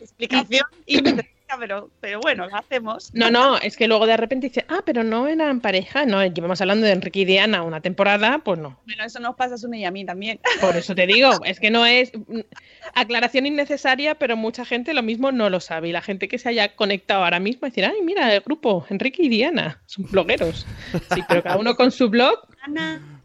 [0.00, 1.28] Explicación indecisa,
[1.70, 3.14] pero, pero bueno, la hacemos.
[3.14, 6.60] No, no, es que luego de repente dice, ah, pero no eran pareja, no, llevamos
[6.60, 8.80] hablando de Enrique y Diana una temporada, pues no.
[8.86, 10.40] Bueno, eso nos pasa a Sune y a mí también.
[10.60, 12.40] Por eso te digo, es que no es mm,
[12.94, 15.90] aclaración innecesaria, pero mucha gente lo mismo no lo sabe.
[15.90, 19.22] Y la gente que se haya conectado ahora mismo decir, ay, mira, el grupo, Enrique
[19.22, 20.66] y Diana, son blogueros.
[21.14, 23.19] Sí, pero cada uno con su blog, Ana,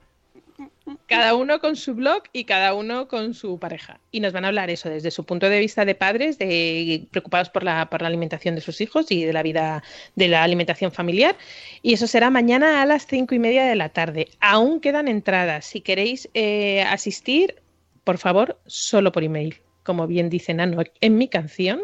[1.08, 4.00] cada uno con su blog y cada uno con su pareja.
[4.12, 7.50] Y nos van a hablar eso desde su punto de vista de padres, de preocupados
[7.50, 9.84] por la, por la alimentación de sus hijos y de la vida,
[10.16, 11.36] de la alimentación familiar.
[11.82, 14.30] Y eso será mañana a las cinco y media de la tarde.
[14.40, 15.66] Aún quedan entradas.
[15.66, 17.62] Si queréis eh, asistir,
[18.04, 19.62] por favor, solo por email.
[19.84, 21.82] Como bien dice Nano en mi canción.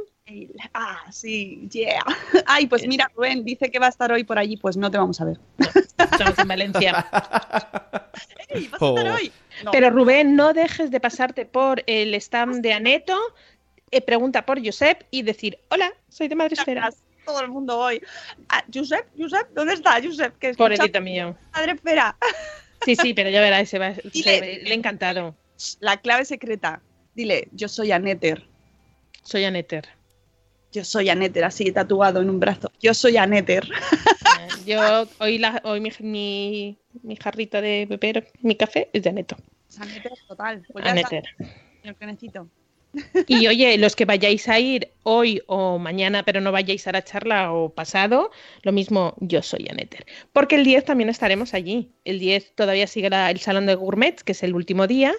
[0.73, 2.03] Ah, sí, yeah.
[2.45, 4.97] Ay, pues mira, Rubén dice que va a estar hoy por allí, pues no te
[4.97, 5.37] vamos a ver.
[5.97, 7.05] Estamos en Valencia.
[8.49, 9.15] Ey, ¿Vas a estar Oh.
[9.15, 9.31] hoy?
[9.65, 9.71] No.
[9.71, 13.17] Pero Rubén, no dejes de pasarte por el stand de Aneto,
[13.91, 16.81] eh, pregunta por Josep y decir, hola, soy de Madresfera.
[16.81, 18.01] Gracias, Todo el mundo hoy.
[18.49, 20.37] Ah, Josep, Josep, ¿dónde está Josep?
[20.37, 21.35] Que Pobrecito mío.
[21.53, 22.15] Madre espera.
[22.83, 24.39] Sí, sí, pero ya verás, se va, se- Dile.
[24.63, 25.35] le he encantado.
[25.81, 26.81] La clave secreta.
[27.13, 28.47] Dile, yo soy Aneter.
[29.21, 29.87] Soy Aneter.
[30.71, 32.71] Yo soy Aneter, así tatuado en un brazo.
[32.79, 33.67] Yo soy Aneter.
[34.65, 39.35] Yo hoy, la, hoy mi, mi, mi jarrita de beber mi café es de Aneto.
[39.69, 40.65] Es Aneter total.
[40.71, 41.23] Pues Aneter.
[41.81, 42.47] señor Canecito.
[43.27, 47.03] Y oye, los que vayáis a ir hoy o mañana, pero no vayáis a la
[47.03, 48.31] charla o pasado,
[48.63, 50.05] lo mismo yo soy Aneter.
[50.33, 51.91] Porque el 10 también estaremos allí.
[52.03, 55.13] El 10 todavía sigue el Salón de Gourmets, que es el último día.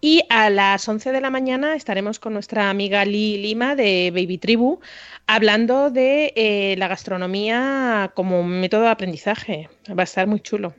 [0.00, 4.38] Y a las 11 de la mañana estaremos con nuestra amiga Lee Lima de Baby
[4.38, 4.80] Tribu
[5.26, 9.68] hablando de eh, la gastronomía como método de aprendizaje.
[9.88, 10.74] Va a estar muy chulo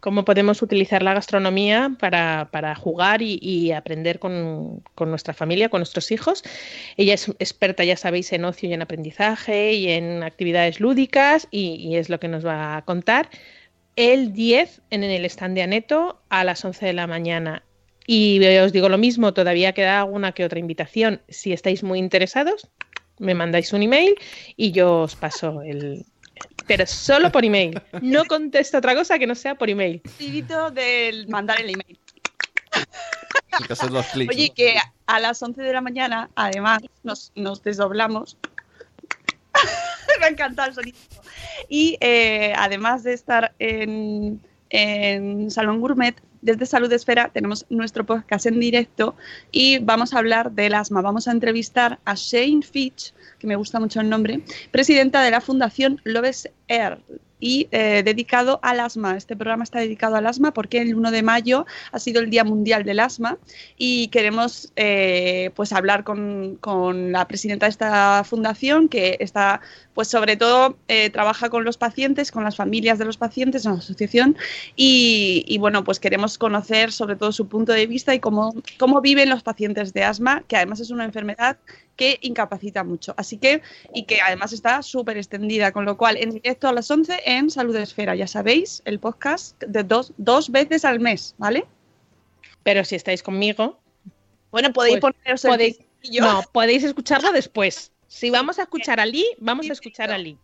[0.00, 6.10] cómo podemos utilizar la gastronomía para, jugar y, aprender con, con nuestra familia, con nuestros
[6.10, 6.42] hijos.
[6.96, 11.74] Ella es experta, ya sabéis, en ocio y en aprendizaje y en actividades lúdicas y,
[11.74, 13.28] y es lo que nos va a contar
[13.98, 17.64] el 10 en el stand de Aneto a las 11 de la mañana.
[18.06, 21.20] Y os digo lo mismo, todavía queda alguna que otra invitación.
[21.28, 22.68] Si estáis muy interesados,
[23.18, 24.14] me mandáis un email
[24.56, 26.06] y yo os paso el...
[26.68, 27.82] Pero solo por email.
[28.02, 30.00] No contesto otra cosa que no sea por email.
[30.04, 31.98] Rapidito del mandar el email.
[33.52, 34.34] Hay que hacer los clics.
[34.34, 34.76] Oye, que
[35.06, 38.36] a las 11 de la mañana, además, nos, nos desdoblamos.
[40.20, 40.98] Me ha encantado el sonido.
[41.68, 48.46] Y eh, además de estar en, en Salón Gourmet, desde Salud Esfera tenemos nuestro podcast
[48.46, 49.16] en directo
[49.50, 51.02] y vamos a hablar del asma.
[51.02, 55.40] Vamos a entrevistar a Shane Fitch, que me gusta mucho el nombre, presidenta de la
[55.40, 56.98] Fundación Loves Air
[57.40, 59.16] y eh, dedicado al asma.
[59.16, 62.44] Este programa está dedicado al asma porque el 1 de mayo ha sido el Día
[62.44, 63.38] Mundial del Asma
[63.76, 69.60] y queremos eh, pues hablar con, con la presidenta de esta fundación que está
[69.94, 73.72] pues sobre todo eh, trabaja con los pacientes, con las familias de los pacientes en
[73.72, 74.36] la asociación
[74.76, 79.00] y, y, bueno pues queremos conocer sobre todo su punto de vista y cómo, cómo
[79.00, 81.58] viven los pacientes de asma, que además es una enfermedad
[81.98, 83.12] que incapacita mucho.
[83.18, 83.60] Así que,
[83.92, 87.50] y que además está súper extendida, con lo cual en directo a las 11 en
[87.50, 91.66] Salud Esfera, ya sabéis, el podcast de dos, dos veces al mes, ¿vale?
[92.62, 93.80] Pero si estáis conmigo,
[94.52, 95.80] bueno, podéis pues, poneros el podéis.
[96.20, 97.90] No, podéis escucharlo después.
[98.06, 100.38] Si vamos a escuchar a Lee, vamos a escuchar a Lee.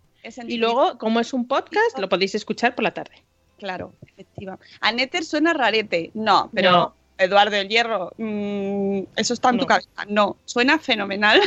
[0.49, 3.23] Y luego, como es un podcast, lo podéis escuchar por la tarde.
[3.59, 4.59] Claro, efectiva.
[4.81, 6.11] A Netter suena rarete.
[6.15, 7.04] No, pero No.
[7.19, 9.89] Eduardo el Hierro, mm, eso está en tu cabeza.
[10.09, 11.41] No, suena fenomenal.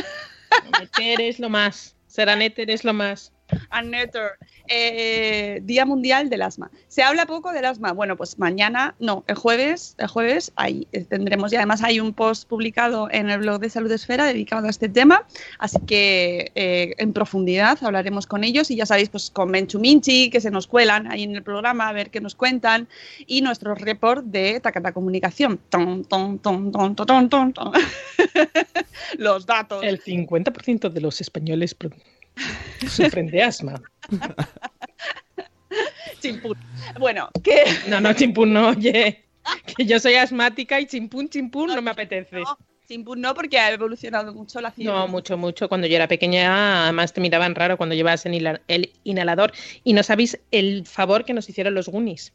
[0.80, 1.94] Netter es lo más.
[2.06, 3.32] Será Netter es lo más.
[3.70, 4.32] A Netter.
[4.68, 6.70] Eh, Día Mundial del Asma.
[6.88, 7.92] Se habla poco del asma.
[7.92, 12.12] Bueno, pues mañana, no, el jueves, el jueves ahí eh, tendremos y además hay un
[12.12, 15.24] post publicado en el blog de Salud Esfera dedicado a este tema,
[15.58, 20.30] así que eh, en profundidad hablaremos con ellos y ya sabéis, pues con Menchu Minchi,
[20.30, 22.88] que se nos cuelan ahí en el programa a ver qué nos cuentan
[23.26, 25.58] y nuestro report de Tacata Comunicación.
[25.70, 27.72] Ton, ton, ton, ton, ton, ton, ton.
[29.18, 29.82] Los datos.
[29.82, 31.74] El 50% de los españoles
[32.88, 33.80] sufren de asma.
[36.20, 36.56] Chimpún.
[36.98, 39.24] Bueno, que No, no, chimpún no, oye.
[39.76, 42.40] Que yo soy asmática y chimpún, chimpún no me apetece.
[42.40, 44.94] no, Chimpún no, porque ha evolucionado mucho la ciencia.
[44.94, 45.68] No, mucho, mucho.
[45.68, 49.52] Cuando yo era pequeña, además te miraban raro cuando llevabas el, inhala- el inhalador.
[49.84, 52.32] Y no sabéis el favor que nos hicieron los Goonies.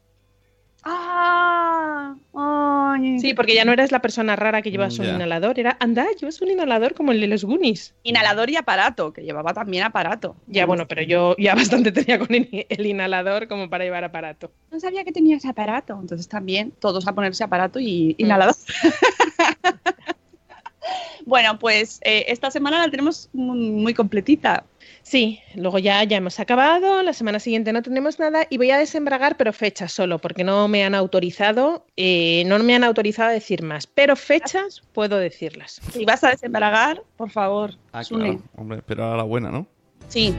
[0.86, 3.18] Ah, ay.
[3.18, 5.14] Sí, porque ya no eras la persona rara que llevas un Ya.
[5.14, 5.58] inhalador.
[5.58, 7.94] Era, anda, llevas un inhalador como el de los Goonies.
[8.02, 10.36] Inhalador y aparato, que llevaba también aparato.
[10.46, 14.52] Ya, bueno, pero yo ya bastante tenía con el, inhalador como para llevar aparato.
[14.70, 15.98] No sabía que tenía ese aparato.
[16.00, 18.54] Entonces también todos a ponerse aparato y inhalador.
[21.24, 24.64] bueno, pues eh, esta semana la tenemos muy completita.
[25.02, 28.78] Sí, luego ya, ya hemos acabado, la semana siguiente no tenemos nada y voy a
[28.78, 33.32] desembragar, pero fechas solo, porque no me han autorizado, eh, no me han autorizado a
[33.32, 35.80] decir más, pero fechas puedo decirlas.
[35.92, 38.42] Si vas a desembragar, por favor, Ah, claro.
[38.56, 39.66] Hombre, pero a la buena, ¿no?
[40.08, 40.34] Sí.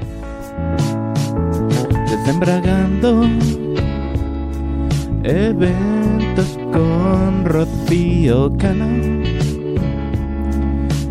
[2.10, 3.24] Desembragando
[5.24, 9.24] eventos con Rocío Cano.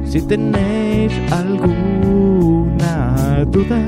[0.06, 1.12] Si tenéis
[3.34, 3.78] alguna duda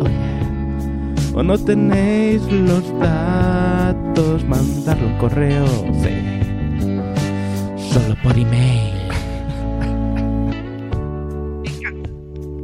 [0.00, 5.66] oye, o no tenéis los datos, mandadlo un correo,
[6.02, 6.10] sí.
[7.92, 8.92] Solo por email.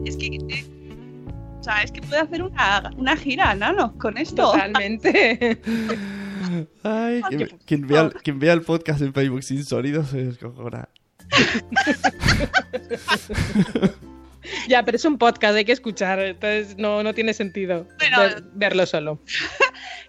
[0.05, 0.64] Es que, eh,
[1.61, 4.53] o sea, es que puede hacer una, una gira, Nano, con esto.
[4.53, 5.61] Totalmente.
[6.83, 10.88] Ay, quien, quien vea, el- quien vea el podcast en Facebook sin sonido se descojona.
[14.68, 18.18] ya, pero es un podcast, hay que escuchar, entonces no, no tiene sentido Bueno.
[18.20, 19.20] ver- verlo solo.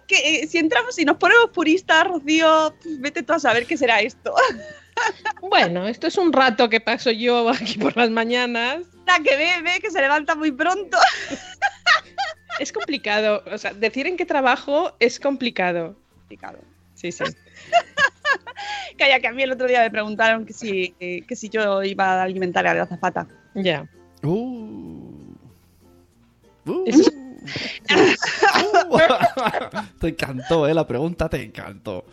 [0.06, 3.76] Que eh, si entramos y nos ponemos puristas, Rocío, pues vete tú a saber qué
[3.76, 4.34] será esto.
[5.40, 8.82] Bueno, esto es un rato que paso yo aquí por las mañanas.
[9.06, 10.98] La que bebe, que se levanta muy pronto.
[12.58, 15.96] Es complicado, o sea, decir en qué trabajo es complicado.
[16.18, 16.58] Complicado.
[16.94, 17.24] Sí, sí.
[18.98, 21.82] Calla, que a mí el otro día me preguntaron que si, eh, que si yo
[21.82, 23.26] iba a alimentar a la azafata.
[23.54, 23.82] Ya.
[23.82, 23.99] Uh.
[24.22, 25.34] Uh.
[26.86, 28.98] Eso- Uh.
[30.00, 30.74] te encantó, ¿eh?
[30.74, 32.04] La pregunta te encantó.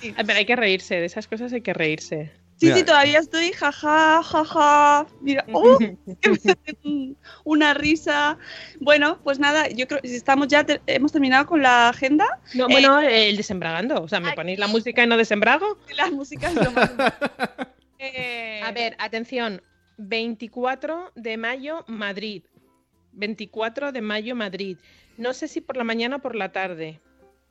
[0.00, 2.30] Sí, Ah, Pero hay que reírse, de esas cosas hay que reírse.
[2.56, 2.76] sí, Mira.
[2.76, 5.06] sí, todavía estoy, jaja, jaja.
[5.20, 5.76] Mira, ¡uh!
[5.78, 8.38] que me hace un- una risa.
[8.80, 12.26] Bueno, pues nada, yo creo que estamos ya, te- hemos terminado con la agenda.
[12.54, 14.02] No, Eh, bueno, el desembragando.
[14.02, 14.34] O sea, ¿me ay.
[14.36, 15.78] ponéis la música y no desembrago?
[15.96, 16.90] La música es lo más.
[18.04, 19.62] Eh, A ver, atención.
[20.08, 22.42] 24 de mayo, Madrid.
[23.12, 24.78] 24 de mayo, Madrid.
[25.16, 27.00] No sé si por la mañana o por la tarde.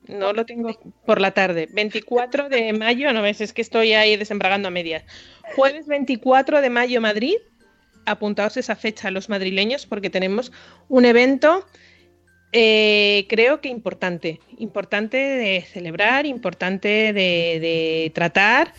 [0.07, 1.67] No lo tengo por la tarde.
[1.71, 5.03] 24 de mayo, no ves, es que estoy ahí desembragando a medias.
[5.55, 7.35] Jueves 24 de mayo, Madrid.
[8.05, 10.51] Apuntaos esa fecha los madrileños porque tenemos
[10.89, 11.67] un evento,
[12.51, 14.39] eh, creo que importante.
[14.57, 18.73] Importante de celebrar, importante de, de tratar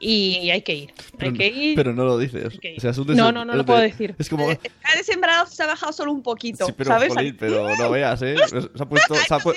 [0.00, 0.94] y hay que ir.
[1.18, 1.76] Pero, hay que ir.
[1.76, 2.58] pero no lo dices.
[2.76, 4.14] O sea, es un No, no, no lo puedo de- decir.
[4.18, 4.48] Es como.
[4.48, 7.12] Ha desembrado, se ha bajado solo un poquito, Sí, pero, ¿sabes?
[7.14, 8.34] jolín, pero no veas, ¿eh?
[8.48, 9.54] Se ha puesto, se ha pu-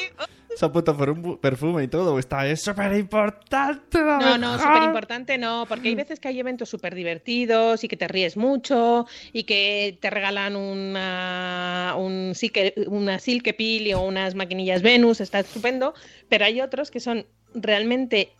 [0.55, 0.95] se ha puesto
[1.41, 2.19] perfume y todo.
[2.19, 3.99] Está, es súper importante.
[3.99, 7.97] No, no, súper importante no, porque hay veces que hay eventos súper divertidos y que
[7.97, 14.35] te ríes mucho y que te regalan una, un silke, una Silke Pil o unas
[14.35, 15.93] maquinillas Venus, está estupendo,
[16.29, 17.25] pero hay otros que son
[17.55, 18.33] realmente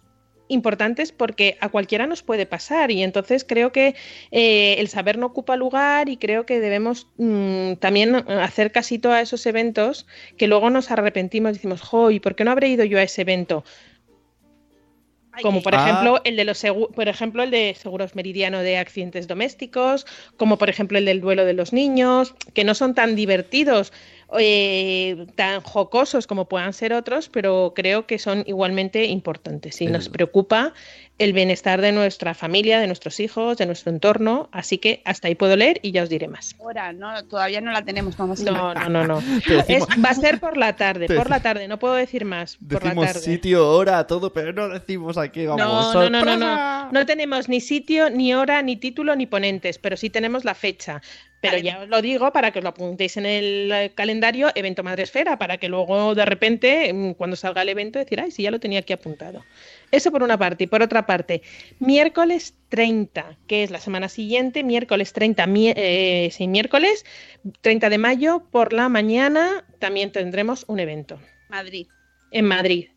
[0.54, 3.96] importantes porque a cualquiera nos puede pasar y entonces creo que
[4.32, 9.22] eh, el saber no ocupa lugar y creo que debemos mm, también hacer casito a
[9.22, 12.86] esos eventos que luego nos arrepentimos y decimos, jo, ¿y por qué no habré ido
[12.86, 13.63] yo a ese evento?
[15.42, 15.84] como por Ah.
[15.84, 16.63] ejemplo el de los
[16.96, 20.06] por ejemplo el de seguros meridiano de accidentes domésticos,
[20.38, 23.92] como por ejemplo el del duelo de los niños, que no son tan divertidos,
[24.39, 29.82] eh, tan jocosos como puedan ser otros, pero creo que son igualmente importantes.
[29.82, 30.74] Y nos preocupa
[31.19, 35.36] el bienestar de nuestra familia, de nuestros hijos, de nuestro entorno, así que hasta ahí
[35.36, 36.56] puedo leer y ya os diré más.
[36.60, 39.19] Ahora, no, todavía no la tenemos, vamos a No, no, no, no.
[39.67, 42.58] Es- va a ser por la tarde, por la tarde, no puedo decir más.
[42.58, 43.19] Por la decimos tarde.
[43.21, 45.93] sitio, hora, todo, pero no decimos a qué vamos.
[45.93, 46.91] No, no, no, no, no.
[46.91, 51.02] No tenemos ni sitio, ni hora, ni título, ni ponentes, pero sí tenemos la fecha.
[51.41, 54.82] Pero ya os lo digo para que os lo apuntéis en el eh, calendario, evento
[54.82, 58.52] Madresfera, para que luego de repente, mm, cuando salga el evento, decir, ay, sí, ya
[58.52, 59.43] lo tenía aquí apuntado.
[59.93, 60.63] Eso por una parte.
[60.63, 61.43] Y por otra parte,
[61.79, 67.06] miércoles 30, que es la semana siguiente, miércoles 30, mi- eh, sí, miércoles
[67.62, 71.86] 30 de mayo, por la mañana, también tendremos un evento Madrid.
[72.32, 72.88] en Madrid.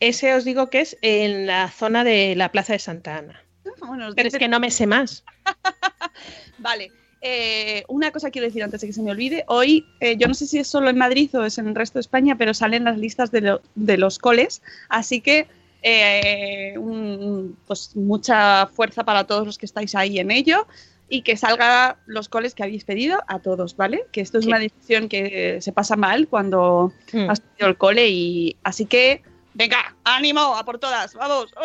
[0.00, 3.44] Ese os digo que es en la zona de la Plaza de Santa Ana.
[3.86, 5.24] Bueno, os Pero es que no me sé más.
[6.58, 6.90] Vale.
[7.22, 9.44] eh, una cosa quiero decir antes de que se me olvide.
[9.46, 11.98] Hoy, eh, yo no sé si es solo en Madrid o es en el resto
[11.98, 14.62] de España, pero salen las listas de, lo- de los coles.
[14.88, 15.46] Así que
[15.82, 20.66] eh, un- pues mucha fuerza para todos los que estáis ahí en ello
[21.08, 24.06] y que salga los coles que habéis pedido a todos, ¿vale?
[24.12, 24.48] Que esto es Sí.
[24.50, 27.28] una decisión que se pasa mal cuando Mm.
[27.30, 29.22] has pedido el cole y así que
[29.54, 31.52] venga, ánimo, a por todas, vamos.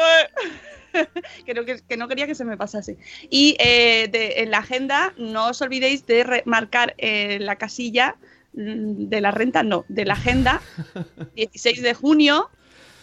[0.93, 1.06] ¡Eh!
[1.45, 2.97] Creo que, que no quería que se me pasase.
[3.30, 8.15] Y eh, de- en la agenda no os olvidéis de re- marcar eh, la casilla
[8.54, 10.62] mm, de la renta, no, de la agenda
[11.36, 12.49] 16 de junio,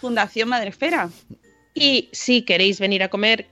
[0.02, 1.08] Fundación Madrefera.
[1.74, 3.46] Y si queréis venir a comer,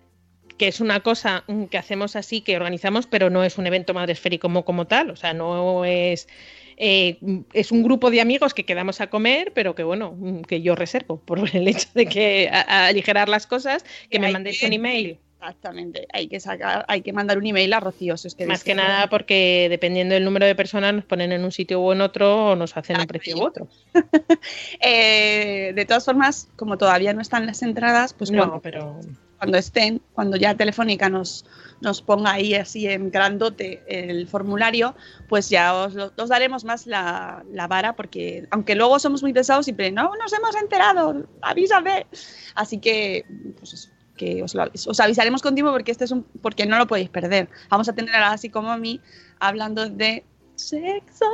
[0.58, 4.42] que es una cosa que hacemos así, que organizamos, pero no es un evento madresférico
[4.42, 6.28] como, como tal, o sea, no es...
[6.76, 7.18] eh,
[7.52, 11.20] es un grupo de amigos que quedamos a comer, pero que bueno, que yo reservo
[11.20, 15.18] por el hecho de que a, a aligerar las cosas, que me mandéis un email.
[15.40, 18.16] Exactamente, hay que sacar, hay que mandar un email a Rocío.
[18.18, 21.42] si os queréis Más que nada porque dependiendo del número de personas nos ponen en
[21.44, 23.42] un sitio u en otro o nos hacen un Ah, precio sí.
[23.42, 23.66] u otro.
[24.80, 29.00] Eh, de todas formas, como todavía no están las entradas, pues no, cuando, pero
[29.38, 31.44] cuando estén, cuando ya Telefónica nos,
[31.80, 34.94] nos ponga ahí así en grandote el formulario,
[35.28, 39.64] pues ya os, os daremos más la, la vara, porque aunque luego somos muy pesados,
[39.64, 42.06] siempre no nos hemos enterado, avísame.
[42.54, 43.24] Así que,
[43.58, 46.66] pues eso, que os, lo avis- os avisaremos con tiempo porque este es un, porque
[46.66, 47.48] no lo podéis perder.
[47.70, 49.00] Vamos a tener a así como a mí
[49.38, 50.24] hablando de
[50.56, 51.24] sexo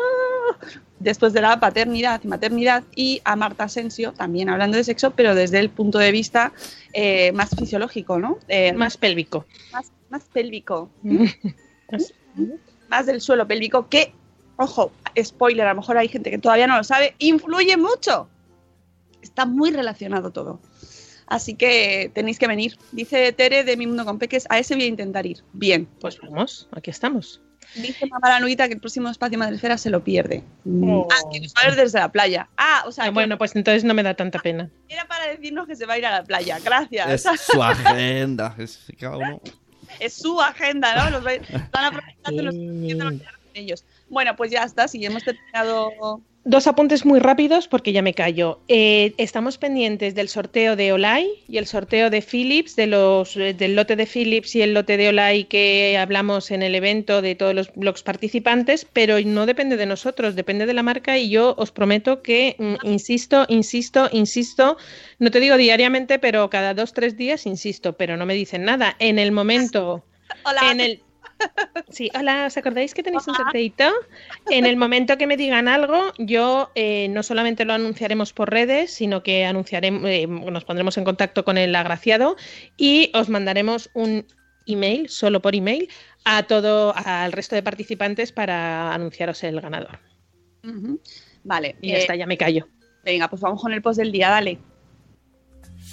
[1.00, 5.34] después de la paternidad y maternidad y a Marta Asensio también hablando de sexo pero
[5.34, 6.52] desde el punto de vista
[6.92, 8.38] eh, más fisiológico ¿no?
[8.46, 9.44] Eh, más pélvico.
[9.72, 10.88] más, más pélvico
[12.88, 14.12] más del suelo pélvico que
[14.56, 18.28] ojo spoiler a lo mejor hay gente que todavía no lo sabe influye mucho
[19.22, 20.60] está muy relacionado todo
[21.26, 24.84] así que tenéis que venir dice Tere de mi mundo con peques a ese voy
[24.84, 27.40] a intentar ir bien Pues vamos, aquí estamos.
[27.74, 30.44] Dice Mamá Nuita que el próximo espacio Madresfera se lo pierde.
[30.82, 31.08] Oh.
[31.10, 32.48] Ah, que nos va a ver desde la playa.
[32.56, 34.70] Ah, o sea, Ah, que bueno, pues entonces no me da tanta pena.
[34.88, 36.58] era para decirnos que se va a ir a la playa.
[36.64, 37.26] Gracias.
[37.26, 38.54] Es su agenda.
[38.56, 39.40] Es cada uno.
[39.98, 41.10] es su agenda, ¿no?
[41.10, 43.84] Los va- están aprovechando los haciendo lo que hacen ellos.
[44.08, 46.20] Bueno, pues ya está, si hemos terminado.
[46.48, 48.60] Dos apuntes muy rápidos porque ya me callo.
[48.68, 53.52] Eh, estamos pendientes del sorteo de Olay y el sorteo de Philips, de los, eh,
[53.52, 57.34] del lote de Philips y el lote de Olay que hablamos en el evento de
[57.34, 61.56] todos los blogs participantes, pero no depende de nosotros, depende de la marca y yo
[61.58, 64.76] os prometo que, mm, insisto, insisto, insisto,
[65.18, 68.94] no te digo diariamente, pero cada dos, tres días insisto, pero no me dicen nada.
[69.00, 70.04] En el momento...
[70.44, 71.00] Hola, En el...
[71.88, 73.84] Sí, hola, ¿os acordáis que tenéis un sorteito?
[74.50, 78.90] En el momento que me digan algo, yo eh, no solamente lo anunciaremos por redes,
[78.90, 82.36] sino que anunciaremos, eh, nos pondremos en contacto con el agraciado
[82.76, 84.26] y os mandaremos un
[84.66, 85.88] email, solo por email,
[86.24, 90.00] a todo, al resto de participantes para anunciaros el ganador.
[91.44, 91.76] Vale.
[91.80, 92.66] Y ya eh, está, ya me callo.
[93.04, 94.58] Venga, pues vamos con el post del día, dale.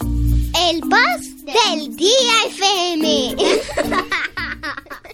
[0.02, 3.36] El post del día FM.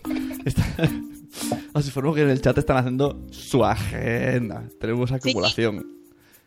[1.74, 4.64] Os informo que en el chat están haciendo su agenda.
[4.80, 5.86] Tenemos acumulación.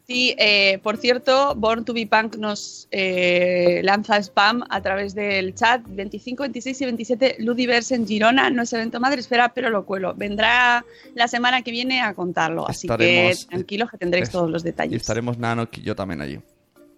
[0.05, 5.55] Sí, eh, por cierto, Born to be Punk nos eh, lanza spam a través del
[5.55, 8.51] chat 25, 26 y 27 Ludiverse en Girona.
[8.51, 10.13] No es evento Madresfera, pero lo cuelo.
[10.15, 10.85] Vendrá
[11.15, 14.67] la semana que viene a contarlo, así Estaremos- que tranquilos que tendréis todos los Y
[14.67, 15.01] detalles.
[15.01, 16.41] estaremos Nano y yo también allí.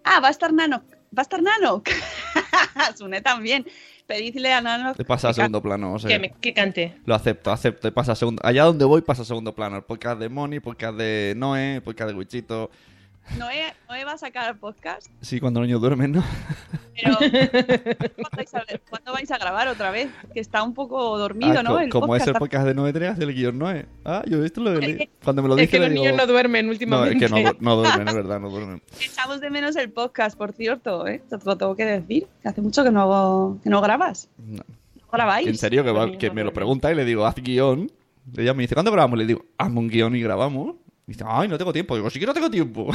[0.03, 0.83] Ah, va a estar Nano.
[1.17, 1.83] Va a estar Nano.
[2.97, 3.67] Sune también.
[4.07, 4.95] Pedidle a Nano.
[4.95, 5.95] Te pasa a segundo plano.
[5.95, 6.95] O sea, Que, me, que cante.
[7.07, 7.89] Lo acepto, acepto.
[7.89, 8.43] y Pasa a segundo...
[8.45, 9.77] Allá donde voy pasa a segundo plano.
[9.77, 12.71] El podcast de Moni, podcast de Noé, podcast de Wichito.
[13.39, 16.23] Noé, Noé va a sacar podcast, Sí, cuando los niños duermen, ¿no?
[17.03, 17.17] pero
[18.17, 20.09] ¿cuándo vais, a, cuándo vais a grabar otra vez?
[20.33, 21.71] Que está un poco dormido, Ah, ¿no?
[21.71, 22.39] co- El como es el podcast.
[22.41, 23.87] podcast de Noé 3, hace el guion Noé.
[24.05, 24.97] Ah, yo esto lo leí.
[24.99, 26.03] que- Cuando me lo Es dice que los digo...
[26.05, 27.25] niños no duermen No, últimamente.
[27.25, 28.83] es que no, no duermen, es verdad, no duermen.
[29.01, 31.23] Echamos de menos el podcast, por cierto, ¿eh?
[31.29, 32.29] Te lo tengo que decir.
[32.45, 34.29] Hace mucho que no, que no grabas.
[34.39, 34.63] No.
[35.01, 35.49] No grabáis.
[35.49, 37.91] En serio, que, va- que me lo pregunta y le digo, haz guion.
[38.37, 39.19] Ella me dice, ¿cuándo grabamos?
[39.19, 40.77] Le digo, hazme un guion y grabamos.
[41.07, 41.97] Dice, ay, no tengo tiempo.
[41.97, 42.89] Digo, sí que no tengo tiempo.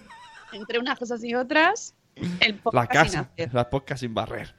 [0.52, 1.94] Entre unas cosas y otras,
[2.40, 3.54] el La podcast sin casa, hacer.
[3.54, 4.54] las podcasts sin barrer.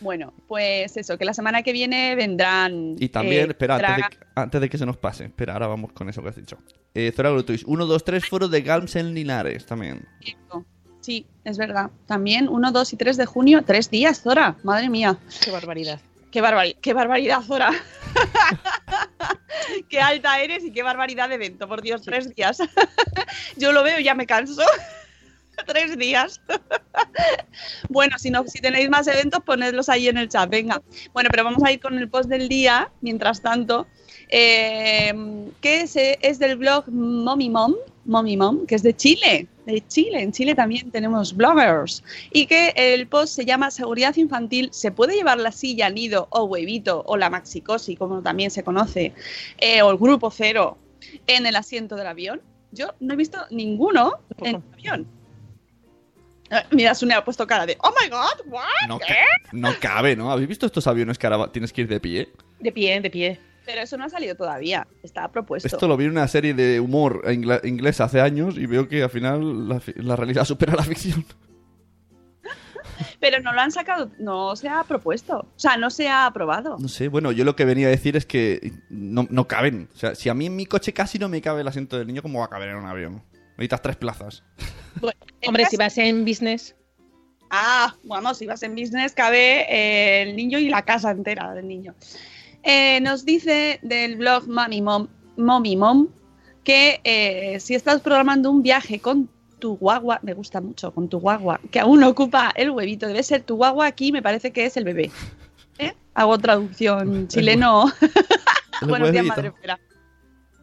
[0.00, 2.96] Bueno, pues eso, que la semana que viene vendrán.
[2.98, 5.26] Y también, eh, espera, antes de, antes de que se nos pase.
[5.26, 6.58] Espera, ahora vamos con eso que has dicho.
[6.94, 10.08] Eh, Zora Grutuis, 1, 2, 3, foro de Galms en Linares también.
[11.00, 11.90] Sí, es verdad.
[12.06, 14.56] También 1, 2 y 3 de junio, tres días, Zora.
[14.64, 15.18] Madre mía.
[15.44, 16.00] Qué barbaridad.
[16.30, 17.70] Qué, barbari- qué barbaridad, Zora.
[19.88, 22.58] qué alta eres y qué barbaridad de evento, por Dios, tres días.
[23.56, 24.62] Yo lo veo y ya me canso.
[25.66, 26.40] tres días.
[27.88, 30.80] bueno, si, no, si tenéis más eventos, ponedlos ahí en el chat, venga.
[31.12, 33.86] Bueno, pero vamos a ir con el post del día, mientras tanto,
[34.30, 35.12] eh,
[35.60, 37.74] que es, es del blog Mommy Mom,
[38.04, 40.22] Mommy Mom, que es de Chile, de Chile.
[40.22, 42.02] En Chile también tenemos bloggers.
[42.32, 44.68] Y que el post se llama Seguridad Infantil.
[44.72, 49.12] ¿Se puede llevar la silla, nido o huevito o la maxicosi, como también se conoce,
[49.58, 50.78] eh, o el grupo cero
[51.26, 52.40] en el asiento del avión?
[52.72, 55.06] Yo no he visto ninguno en el avión.
[56.50, 58.46] Eh, Mira, Sune ha puesto cara de ¡Oh my god!
[58.46, 58.88] ¿What?
[58.88, 58.98] No,
[59.52, 60.32] no cabe, ¿no?
[60.32, 62.28] ¿Habéis visto estos aviones que ahora tienes que ir de pie?
[62.58, 63.49] De pie, de pie.
[63.70, 64.88] Pero eso no ha salido todavía.
[65.00, 65.68] Está propuesto.
[65.68, 67.22] Esto lo vi en una serie de humor
[67.62, 71.24] inglesa hace años y veo que al final la, realidad supera la ficción.
[73.20, 75.38] Pero no lo han sacado, no se ha propuesto.
[75.38, 76.78] O sea, no se ha aprobado.
[76.80, 79.88] No sé, bueno, yo lo que venía a decir es que no, no caben.
[79.94, 82.08] O sea, si a mí en mi coche casi no me cabe el asiento del
[82.08, 83.22] niño, ¿cómo va a caber en un avión?
[83.52, 84.42] Necesitas tres plazas.
[85.00, 86.74] Bueno, Hombre, caso- si vas en business,
[87.50, 91.66] Ah, vamos, si vas en business cabe eh, el niño y la casa entera del
[91.66, 91.94] niño.
[92.62, 96.08] Eh, nos dice del blog Mommy Mom, Mommy Mom
[96.64, 101.20] que eh, si estás programando un viaje con tu guagua, me gusta mucho, con tu
[101.20, 104.76] guagua, que aún ocupa el huevito, debe ser tu guagua aquí, me parece que es
[104.76, 105.10] el bebé.
[105.78, 105.92] ¿Eh?
[106.14, 107.90] Hago traducción chileno.
[108.82, 109.78] Buenos días, madre espera.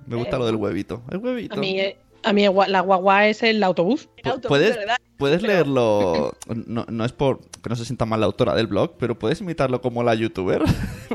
[0.06, 1.04] Me gusta lo del huevito.
[1.10, 1.56] El huevito.
[1.56, 4.10] a mí, eh, a mí la guagua es el autobús.
[4.18, 4.98] El autobús, ¿Puedes, ¿verdad?
[5.18, 6.34] puedes Pero- leerlo?
[6.48, 9.42] No, no es por que no se sienta mal la autora del blog, pero puedes
[9.42, 10.62] imitarlo como la youtuber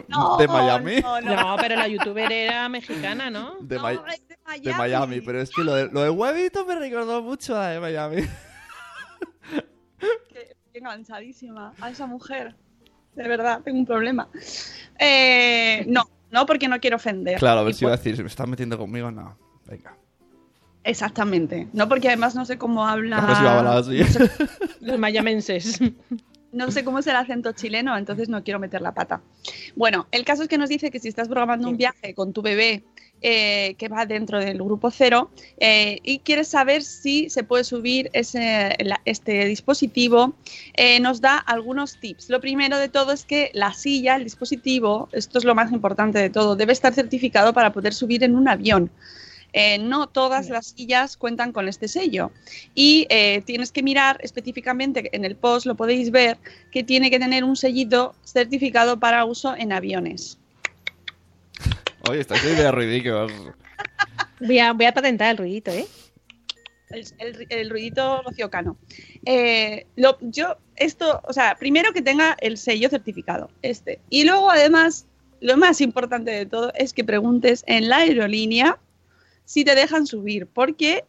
[0.08, 1.00] No, de Miami.
[1.00, 1.36] no, no.
[1.36, 3.56] No, pero la youtuber era mexicana, ¿no?
[3.60, 4.64] De, es de Miami.
[4.64, 7.80] de Miami, pero es que lo, de, lo del huevito me recordó mucho a de
[7.80, 8.22] Miami.
[10.28, 12.54] que estoy enganchadísima a esa mujer.
[13.14, 14.28] De verdad, tengo un problema.
[14.98, 17.38] Eh, no, no porque no quiero ofender.
[17.38, 19.10] Claro, a ver Y si iba a pues- decir, ¿se me estás metiendo conmigo?
[19.10, 19.36] No,
[19.66, 19.96] venga.
[20.85, 21.68] Exactamente.
[21.72, 23.18] No porque además no sé cómo habla.
[23.18, 24.01] Hablar así.
[24.80, 25.80] Los mayamenses.
[26.53, 29.20] no sé cómo es el acento chileno, entonces no quiero meter la pata.
[29.76, 32.43] Bueno, el caso es que nos dice que si estás programando un viaje con tu
[32.43, 32.83] bebé
[33.24, 38.11] eh, que va dentro del grupo cero eh, y quieres saber si se puede subir
[38.12, 40.35] ese, la- este dispositivo,
[40.74, 42.28] eh, nos da algunos tips.
[42.28, 46.18] Lo primero de todo es que la silla, el dispositivo, esto es lo más importante
[46.18, 48.91] de todo, debe estar certificado para poder subir en un avión.
[49.55, 52.30] Eh, no todas las sillas cuentan con este sello
[52.74, 56.38] y eh, tienes que mirar específicamente en el post, lo podéis ver,
[56.70, 60.38] que tiene que tener un sellito certificado para uso en aviones.
[62.09, 63.30] Oye, estas ideas ridículas.
[64.40, 65.86] Voy a, voy a patentar el ruidito, ¿eh?
[66.90, 68.76] el, el- el ruidito Rocío Cano.
[69.24, 74.00] Eh, lo- yo, esto, o sea, primero que tenga el sello certificado, este.
[74.11, 75.07] Y luego, además,
[75.40, 78.78] lo más importante de todo es que preguntes en la aerolínea
[79.45, 81.05] si te dejan subir, porque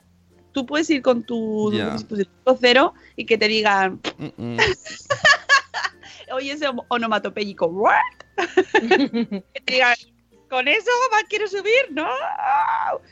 [0.51, 4.57] tú puedes ir con tu dispositivo cero y que te digan, Mm, mm.
[6.33, 7.95] oye, ese onomatopéyico, ¿what?
[8.89, 9.95] que te digan,
[10.49, 11.91] ¿con eso va, quiero subir?
[11.91, 12.07] No.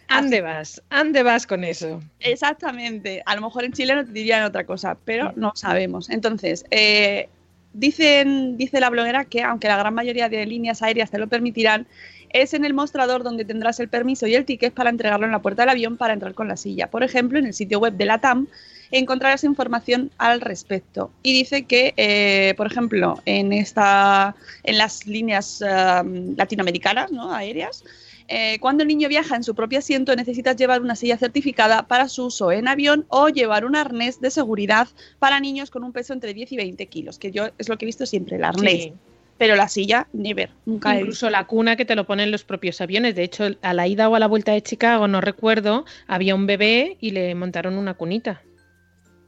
[0.07, 0.81] ¿Ande vas?
[0.89, 2.01] ¿Ande vas con eso?
[2.19, 3.21] Exactamente.
[3.25, 6.09] A lo mejor en Chile no te dirían otra cosa, pero no sabemos.
[6.09, 7.29] Entonces, eh,
[7.73, 11.87] dicen, dice la bloguera que aunque la gran mayoría de líneas aéreas te lo permitirán,
[12.33, 15.41] es en el mostrador donde tendrás el permiso y el ticket para entregarlo en la
[15.41, 16.89] puerta del avión para entrar con la silla.
[16.89, 18.47] Por ejemplo, en el sitio web de la TAM
[18.91, 21.11] encontrarás información al respecto.
[21.23, 26.03] Y dice que, eh, por ejemplo, en, esta, en las líneas eh,
[26.35, 27.33] latinoamericanas ¿no?
[27.33, 27.83] aéreas,
[28.27, 32.07] eh, cuando el niño viaja en su propio asiento necesitas llevar una silla certificada para
[32.07, 34.87] su uso en avión o llevar un arnés de seguridad
[35.19, 37.85] para niños con un peso entre 10 y 20 kilos, que yo es lo que
[37.85, 38.83] he visto siempre, el arnés.
[38.83, 38.93] Sí.
[39.41, 40.95] Pero la silla, never, nunca.
[40.95, 43.15] Incluso la cuna que te lo ponen los propios aviones.
[43.15, 46.45] De hecho, a la ida o a la vuelta de Chicago, no recuerdo, había un
[46.45, 48.43] bebé y le montaron una cunita.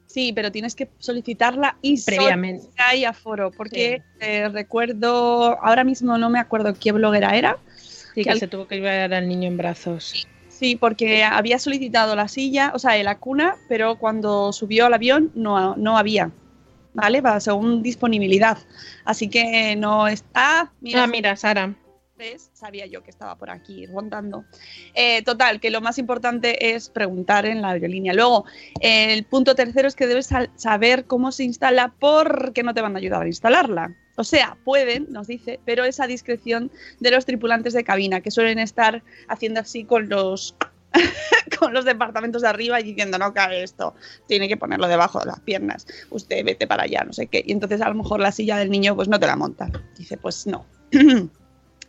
[0.06, 2.68] Sí, pero tienes que solicitarla y Previamente.
[2.78, 7.58] hay aforo, porque eh, recuerdo, ahora mismo no me acuerdo qué bloguera era.
[7.76, 10.28] Sí, Que que al- se tuvo que llevar al niño en brazos.
[10.48, 15.32] Sí, porque había solicitado la silla, o sea, la cuna, pero cuando subió al avión
[15.34, 16.30] no, no había.
[16.94, 17.22] ¿Vale?
[17.22, 18.58] Va según disponibilidad.
[19.06, 20.72] Así que no está.
[20.96, 21.76] ah, mira, Sara.
[22.16, 22.52] ¿Ves?
[22.54, 24.46] Sabía yo que estaba por aquí rondando.
[24.94, 28.14] Eh, total, que lo más importante es preguntar en la aerolínea.
[28.14, 28.46] Luego,
[28.82, 32.96] eh, el punto tercero es que debes saber cómo se instala porque no te van
[32.96, 33.96] a ayudar a instalarla.
[34.16, 38.30] O sea, pueden, nos dice, pero es a discreción de los tripulantes de cabina, que
[38.30, 40.56] suelen estar haciendo así con los
[41.60, 43.96] con los departamentos de arriba y diciendo no cabe esto,
[44.28, 47.44] tiene que ponerlo debajo de las piernas, usted vete para allá, no sé qué.
[47.46, 49.70] Y entonces a lo mejor la silla del niño pues no te la monta.
[49.98, 50.66] Dice, pues no.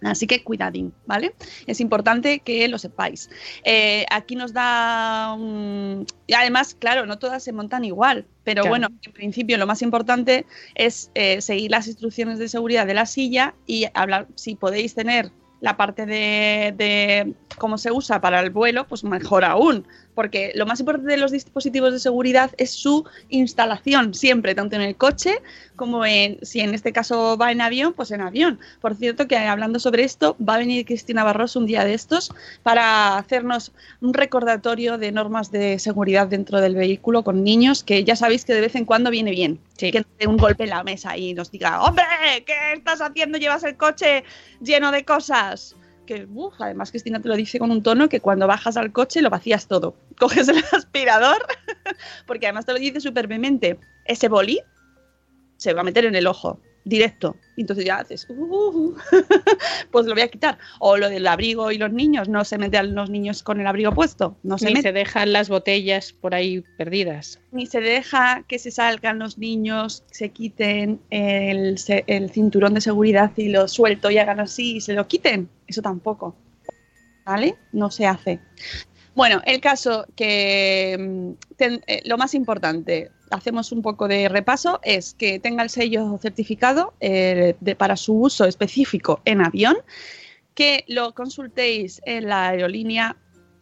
[0.03, 1.35] Así que cuidadín, ¿vale?
[1.67, 3.31] Es importante que lo sepáis.
[3.65, 5.33] Eh, aquí nos da...
[5.33, 8.69] un- Y además, claro, no todas se montan igual, pero Claro.
[8.71, 10.45] bueno, en principio lo más importante
[10.75, 15.31] es eh, seguir las instrucciones de seguridad de la silla y hablar, si podéis tener
[15.65, 20.67] la parte de, de cómo se usa para el vuelo, pues mejor aún, porque lo
[20.67, 25.41] más importante de los dispositivos de seguridad es su instalación siempre, tanto en el coche
[25.77, 28.61] como en, si en este caso va en avión, pues en avión.
[28.81, 32.33] Por cierto, que hablando sobre esto, va a venir Cristina Barroso un día de estos
[32.63, 38.17] para hacernos un recordatorio de normas de seguridad dentro del vehículo con niños, que ya
[38.17, 39.59] sabéis que de vez en cuando viene bien.
[39.77, 39.91] Sí.
[39.91, 42.05] Que dé un golpe en la mesa y nos diga, hombre,
[42.47, 43.39] ¿qué estás haciendo?
[43.39, 44.25] Llevas el coche
[44.61, 45.77] lleno de cosas.
[46.07, 46.27] Que,
[46.59, 49.67] además Cristina te lo dice con un tono que cuando bajas al coche lo vacías
[49.67, 49.95] todo.
[50.19, 51.47] Coges el aspirador,
[52.27, 53.79] porque además te lo dice súper vehemente.
[54.05, 54.61] Ese boli
[55.57, 57.37] se va a meter en el ojo, directo.
[57.57, 58.95] Y entonces ya haces, "Uh,
[59.91, 60.59] pues lo voy a quitar.
[60.81, 63.93] O lo del abrigo y los niños, no se meten los niños con el abrigo
[63.93, 67.41] puesto, no se Ni meten se dejan las botellas por ahí perdidas.
[67.53, 71.77] ni se deja que se salgan los niños, se quiten el,
[72.07, 75.49] el cinturón de seguridad y lo suelto y hagan así y se lo quiten.
[75.67, 76.35] Eso tampoco.
[77.25, 77.55] ¿Vale?
[77.73, 78.41] No se hace.
[79.15, 84.81] Bueno, el caso que mm, ten- eh, lo más importante, hacemos un poco de repaso,
[84.83, 89.77] es que tenga el sello certificado eh, de- para su uso específico en avión,
[90.55, 93.17] que lo consultéis en la aerolínea,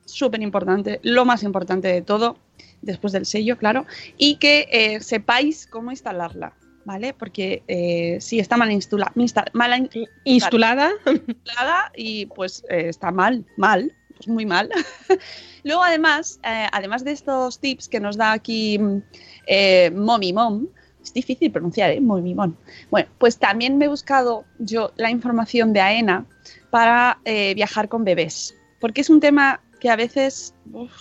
[0.05, 2.37] súper importante, lo más importante de todo,
[2.83, 3.87] después del sello, claro,
[4.19, 6.55] y que eh, sepáis cómo instalarla,
[6.85, 7.15] ¿vale?
[7.15, 9.89] Porque eh, si está mal, instala, insta- mal in-
[10.25, 10.91] Instalada.
[11.07, 13.95] instalada y pues está mal, mal,
[14.29, 14.71] muy mal.
[15.65, 19.03] Luego además, eh, además de estos tips que nos da aquí mm,
[19.47, 20.67] eh, Mommy Mom,
[21.03, 22.01] es difícil pronunciar, ¿eh?
[22.01, 22.55] Mommy Mom.
[22.91, 26.27] Bueno, pues también me he buscado yo la información de AENA
[26.71, 30.55] para eh, viajar con bebés, porque es un tema que a veces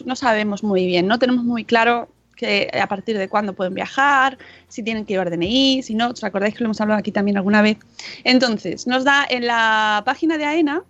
[0.05, 4.39] no sabemos muy bien, no tenemos muy claro que a partir de cuándo pueden viajar,
[4.67, 7.37] si tienen que llevar DNI, si no, ¿os acordáis que lo hemos hablado aquí también
[7.37, 7.77] alguna vez?
[8.23, 10.83] Entonces, nos da en la página de AENA,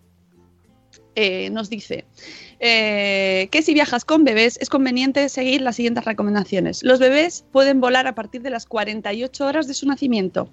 [1.15, 2.05] eh, nos dice
[2.59, 6.83] eh, que si viajas con bebés es conveniente seguir las siguientes recomendaciones.
[6.83, 10.49] Los bebés pueden volar a partir de las 48 horas de su nacimiento,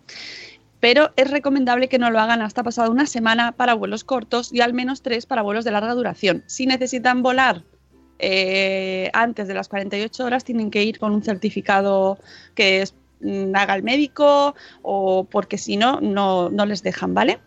[0.81, 4.61] pero es recomendable que no lo hagan hasta pasada una semana para vuelos cortos y
[4.61, 6.45] al menos tres para vuelos de larga duración.
[6.47, 7.63] Si necesitan volar
[8.19, 12.19] eh, antes de las 48 horas, tienen que ir con un certificado
[12.55, 12.85] que
[13.21, 17.39] mm, haga el médico o porque si no, no, no les dejan, ¿vale?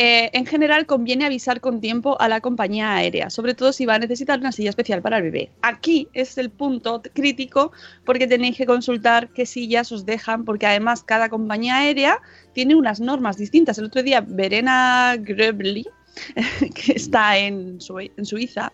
[0.00, 3.96] Eh, en general, conviene avisar con tiempo a la compañía aérea, sobre todo si va
[3.96, 5.50] a necesitar una silla especial para el bebé.
[5.60, 7.72] Aquí es el punto crítico
[8.04, 12.22] porque tenéis que consultar qué sillas os dejan, porque además cada compañía aérea
[12.52, 13.76] tiene unas normas distintas.
[13.78, 15.84] El otro día, Verena Grebli,
[16.76, 18.72] que está en Suiza,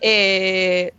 [0.00, 0.92] eh,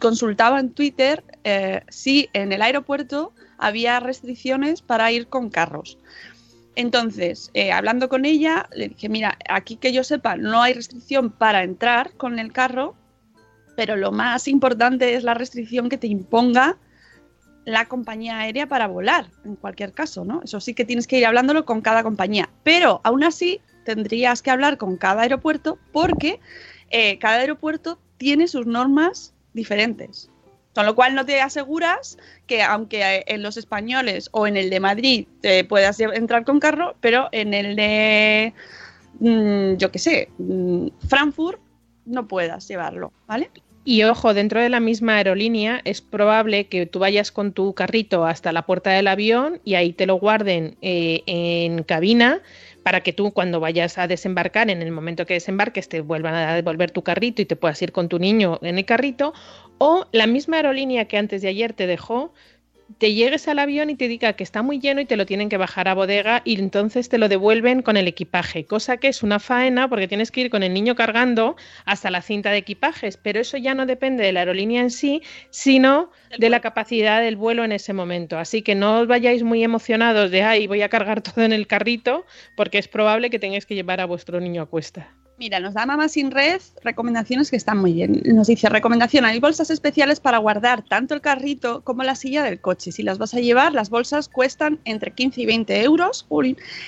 [0.00, 5.96] consultaba en Twitter eh, si en el aeropuerto había restricciones para ir con carros.
[6.76, 11.30] Entonces, eh, hablando con ella, le dije, mira, aquí que yo sepa, no hay restricción
[11.30, 12.94] para entrar con el carro,
[13.76, 16.76] pero lo más importante es la restricción que te imponga
[17.64, 20.42] la compañía aérea para volar, en cualquier caso, ¿no?
[20.44, 24.50] Eso sí que tienes que ir hablándolo con cada compañía, pero aún así tendrías que
[24.50, 26.40] hablar con cada aeropuerto porque
[26.90, 30.30] eh, cada aeropuerto tiene sus normas diferentes.
[30.76, 34.78] Con lo cual no te aseguras que aunque en los españoles o en el de
[34.78, 38.52] Madrid te puedas entrar con carro, pero en el de,
[39.20, 41.58] mm, yo qué sé, mm, Frankfurt
[42.04, 43.50] no puedas llevarlo, ¿vale?
[43.86, 48.26] Y ojo, dentro de la misma aerolínea es probable que tú vayas con tu carrito
[48.26, 52.42] hasta la puerta del avión y ahí te lo guarden eh, en cabina
[52.86, 56.54] para que tú cuando vayas a desembarcar, en el momento que desembarques, te vuelvan a
[56.54, 59.34] devolver tu carrito y te puedas ir con tu niño en el carrito.
[59.78, 62.32] O la misma aerolínea que antes de ayer te dejó,
[62.98, 65.48] te llegues al avión y te diga que está muy lleno y te lo tienen
[65.48, 69.22] que bajar a bodega y entonces te lo devuelven con el equipaje, cosa que es
[69.22, 73.16] una faena porque tienes que ir con el niño cargando hasta la cinta de equipajes,
[73.16, 77.36] pero eso ya no depende de la aerolínea en sí, sino de la capacidad del
[77.36, 78.38] vuelo en ese momento.
[78.38, 81.66] Así que no os vayáis muy emocionados de, ay, voy a cargar todo en el
[81.66, 82.24] carrito,
[82.54, 85.12] porque es probable que tengáis que llevar a vuestro niño a cuesta.
[85.38, 88.22] Mira, nos da Mamá Sin Red recomendaciones que están muy bien.
[88.24, 92.58] Nos dice, recomendación, hay bolsas especiales para guardar tanto el carrito como la silla del
[92.58, 92.90] coche.
[92.90, 96.26] Si las vas a llevar, las bolsas cuestan entre 15 y 20 euros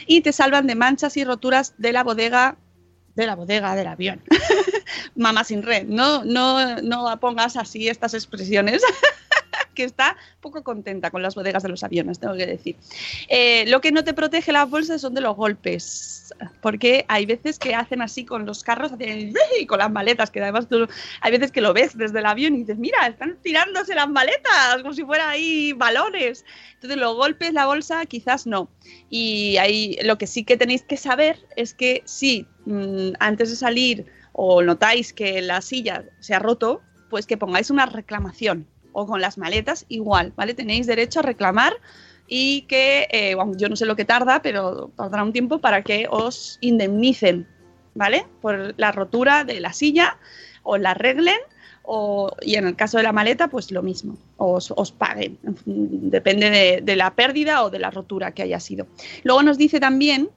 [0.07, 2.57] y te salvan de manchas y roturas de la bodega
[3.15, 4.23] de la bodega del avión.
[5.17, 8.83] Mamá sin red, no, no, no pongas así estas expresiones.
[9.79, 12.74] que está poco contenta con las bodegas de los aviones, tengo que decir.
[13.29, 17.61] Eh, lo que no te protege las bolsas son de los golpes, porque hay veces
[17.61, 20.89] que hacen así con los carros, hacen y con las maletas, que además tú,
[21.20, 24.83] hay veces que lo ves desde el avión y dices, mira, están tirándose las maletas
[24.83, 26.45] como si fuera ahí balones.
[26.74, 28.68] Entonces los golpes, la bolsa, quizás no.
[29.09, 33.55] Y ahí lo que sí que tenéis que saber es que si mmm, antes de
[33.55, 39.07] salir o notáis que la silla se ha roto, pues que pongáis una reclamación o
[39.07, 40.55] con las maletas igual, ¿vale?
[40.55, 41.74] Tenéis derecho a reclamar
[42.26, 45.82] y que, eh, bueno, yo no sé lo que tarda, pero tardará un tiempo para
[45.82, 47.47] que os indemnicen,
[47.95, 48.26] ¿vale?
[48.41, 50.18] Por la rotura de la silla
[50.62, 51.39] o la arreglen
[51.82, 56.51] o, y en el caso de la maleta, pues lo mismo, os, os paguen, depende
[56.51, 58.86] de, de la pérdida o de la rotura que haya sido.
[59.22, 60.28] Luego nos dice también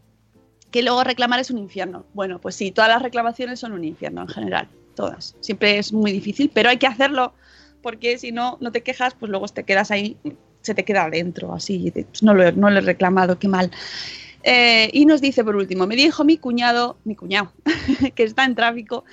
[0.72, 2.06] que luego reclamar es un infierno.
[2.14, 5.36] Bueno, pues sí, todas las reclamaciones son un infierno en general, todas.
[5.42, 7.34] Siempre es muy difícil, pero hay que hacerlo
[7.82, 10.18] porque si no, no te quejas, pues luego te quedas ahí,
[10.62, 13.72] se te queda adentro, así, no, lo, no lo he reclamado, qué mal.
[14.44, 17.52] Eh, y nos dice por último, me dijo mi cuñado, mi cuñado,
[18.16, 19.04] que está en tráfico,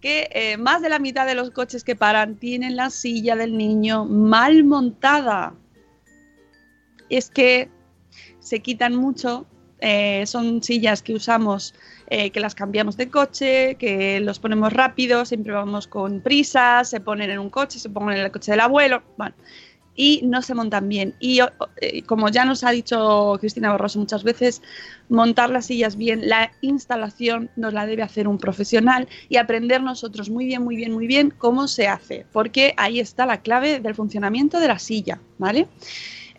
[0.00, 3.56] que eh, más de la mitad de los coches que paran tienen la silla del
[3.56, 5.54] niño mal montada.
[7.08, 7.68] Es que
[8.40, 9.46] se quitan mucho,
[9.84, 11.74] eh, son sillas que usamos
[12.06, 17.00] eh, que las cambiamos de coche, que los ponemos rápido, siempre vamos con prisas, se
[17.00, 19.34] ponen en un coche, se ponen en el coche del abuelo, bueno,
[19.96, 21.16] y no se montan bien.
[21.18, 21.40] Y
[21.80, 24.62] eh, como ya nos ha dicho Cristina Barroso muchas veces,
[25.08, 30.30] montar las sillas bien, la instalación nos la debe hacer un profesional y aprender nosotros
[30.30, 33.96] muy bien, muy bien, muy bien cómo se hace, porque ahí está la clave del
[33.96, 35.66] funcionamiento de la silla, ¿vale?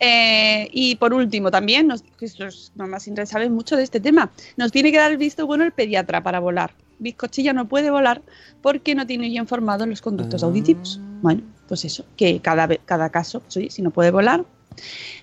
[0.06, 4.70] Eh, y por último, también, nos, nuestros mamás sin saben mucho de este tema, nos
[4.70, 6.74] tiene que dar el visto bueno el pediatra para volar.
[6.98, 8.20] Bizcochilla no puede volar
[8.60, 11.00] porque no tiene bien formado los conductos auditivos.
[11.22, 14.44] Bueno, pues eso, que cada, cada caso, sí, si no puede volar.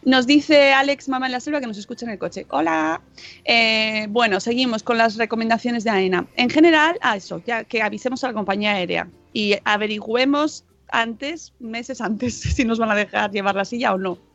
[0.03, 2.47] Nos dice Alex, mamá en la selva, que nos escucha en el coche.
[2.49, 3.01] Hola.
[3.45, 6.25] Eh, bueno, seguimos con las recomendaciones de AENA.
[6.37, 12.01] En general, a eso, ya que avisemos a la compañía aérea y averigüemos antes, meses
[12.01, 14.30] antes, si nos van a dejar llevar la silla o no.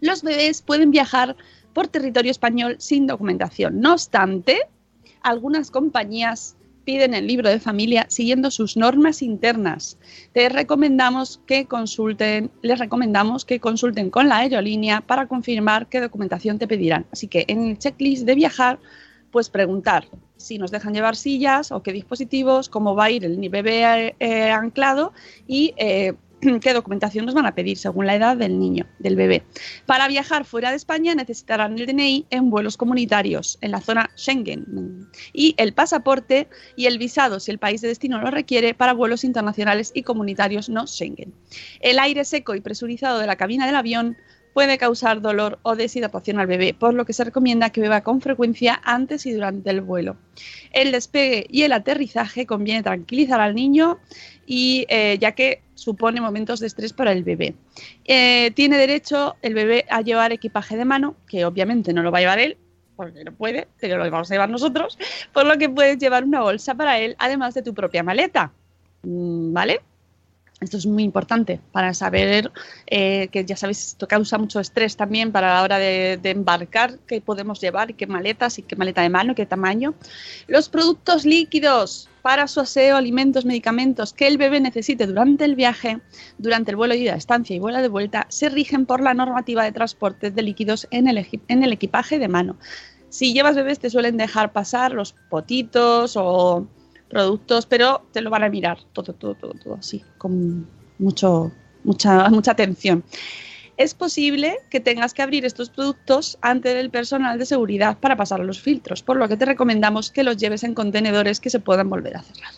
[0.00, 1.36] Los bebés pueden viajar
[1.72, 3.80] por territorio español sin documentación.
[3.80, 4.60] No obstante,
[5.22, 9.98] algunas compañías piden el libro de familia siguiendo sus normas internas.
[10.32, 16.58] Te recomendamos que consulten, les recomendamos que consulten con la aerolínea para confirmar qué documentación
[16.58, 17.04] te pedirán.
[17.12, 18.78] Así que en el checklist de viajar,
[19.32, 23.36] pues preguntar si nos dejan llevar sillas o qué dispositivos, cómo va a ir el
[23.48, 25.12] bebé eh, anclado
[25.46, 26.14] y eh,
[26.60, 29.42] qué documentación nos van a pedir según la edad del niño, del bebé.
[29.86, 35.08] Para viajar fuera de España necesitarán el DNI en vuelos comunitarios en la zona Schengen
[35.32, 39.24] y el pasaporte y el visado si el país de destino lo requiere para vuelos
[39.24, 41.32] internacionales y comunitarios no Schengen.
[41.80, 44.16] El aire seco y presurizado de la cabina del avión
[44.56, 48.22] puede causar dolor o deshidratación al bebé, por lo que se recomienda que beba con
[48.22, 50.16] frecuencia antes y durante el vuelo.
[50.72, 53.98] El despegue y el aterrizaje conviene tranquilizar al niño
[54.46, 57.54] y eh, ya que supone momentos de estrés para el bebé.
[58.04, 62.18] Eh, tiene derecho el bebé a llevar equipaje de mano, que obviamente no lo va
[62.18, 62.56] a llevar él,
[62.96, 64.98] porque no puede, pero lo vamos a llevar nosotros,
[65.32, 68.52] por lo que puedes llevar una bolsa para él, además de tu propia maleta.
[69.02, 69.80] Mm, ¿Vale?
[70.58, 72.50] Esto es muy importante para saber
[72.86, 77.20] eh, que ya sabéis, esto causa mucho estrés también para la hora de, embarcar, qué
[77.20, 79.92] podemos llevar, qué maletas y qué maleta de mano, qué tamaño.
[80.46, 86.00] Los productos líquidos para su aseo, alimentos, medicamentos que el bebé necesite durante el viaje,
[86.38, 89.62] durante el vuelo de ida, estancia y vuelo de vuelta, se rigen por la normativa
[89.62, 92.56] de transporte de líquidos en el, en el equipaje de mano.
[93.10, 96.66] Si llevas bebés te suelen dejar pasar los potitos o
[97.08, 100.66] productos, pero te lo van a mirar todo, todo, todo, todo así, con
[100.98, 101.52] mucho,
[101.84, 103.04] mucha, mucha atención.
[103.76, 108.40] Es posible que tengas que abrir estos productos ante el personal de seguridad para pasar
[108.40, 111.90] los filtros, por lo que te recomendamos que los lleves en contenedores que se puedan
[111.90, 112.52] volver a cerrar.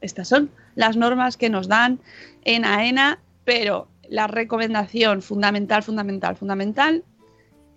[0.00, 2.00] Estas son las normas que nos dan
[2.44, 7.04] en AENA, pero la recomendación fundamental, fundamental, fundamental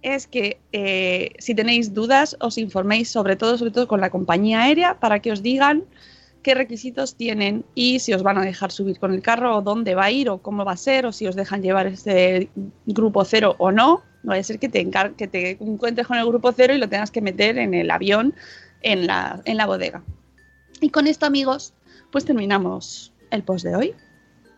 [0.01, 4.63] es que eh, si tenéis dudas os informéis sobre todo, sobre todo con la compañía
[4.63, 5.83] aérea para que os digan
[6.41, 9.93] qué requisitos tienen y si os van a dejar subir con el carro o dónde
[9.93, 12.49] va a ir o cómo va a ser o si os dejan llevar este
[12.85, 14.03] grupo cero o no.
[14.23, 14.87] No vaya a ser que te,
[15.17, 18.35] que te encuentres con el grupo cero y lo tengas que meter en el avión
[18.81, 20.03] en la, en la bodega.
[20.79, 21.73] Y con esto amigos,
[22.11, 23.95] pues terminamos el post de hoy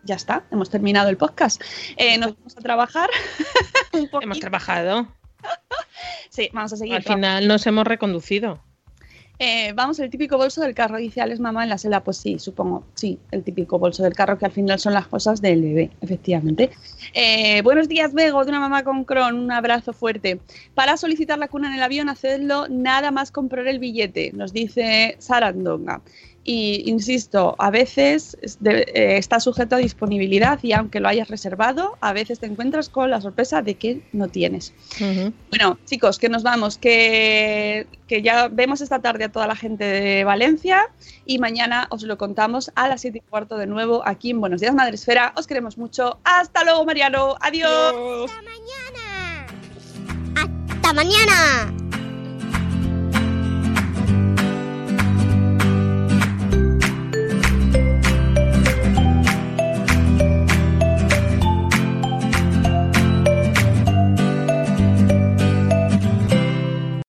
[0.06, 1.62] ya está, hemos terminado el podcast.
[1.96, 3.10] Eh, nos vamos a trabajar.
[4.22, 5.08] hemos trabajado.
[6.30, 6.96] Sí, vamos a seguir.
[6.96, 8.60] Al final nos hemos reconducido.
[9.40, 12.02] Eh, vamos, el típico bolso del carro, dice Alex Mamá en la selva.
[12.02, 15.42] Pues sí, supongo, sí, el típico bolso del carro que al final son las cosas
[15.42, 16.70] del bebé, efectivamente.
[17.14, 20.40] Eh, buenos días, Bego, de una mamá con Cron, un abrazo fuerte.
[20.76, 25.16] Para solicitar la cuna en el avión, hacedlo nada más comprar el billete, nos dice
[25.20, 26.02] Sarandonga.
[26.46, 28.86] Y insisto, a veces eh,
[29.18, 33.22] está sujeto a disponibilidad y aunque lo hayas reservado, a veces te encuentras con la
[33.22, 34.74] sorpresa de que no tienes.
[35.50, 39.86] Bueno, chicos, que nos vamos, que, que, ya vemos esta tarde a toda la gente
[39.86, 40.90] de Valencia
[41.26, 44.60] y mañana os lo contamos a las 7 y cuarto de nuevo aquí en Buenos
[44.60, 45.34] Días Madre Esfera.
[45.38, 46.20] Os queremos mucho.
[46.26, 47.36] Hasta luego, Mariano.
[47.40, 48.30] Adiós.
[48.30, 49.48] Hasta mañana.
[50.70, 51.83] Hasta mañana.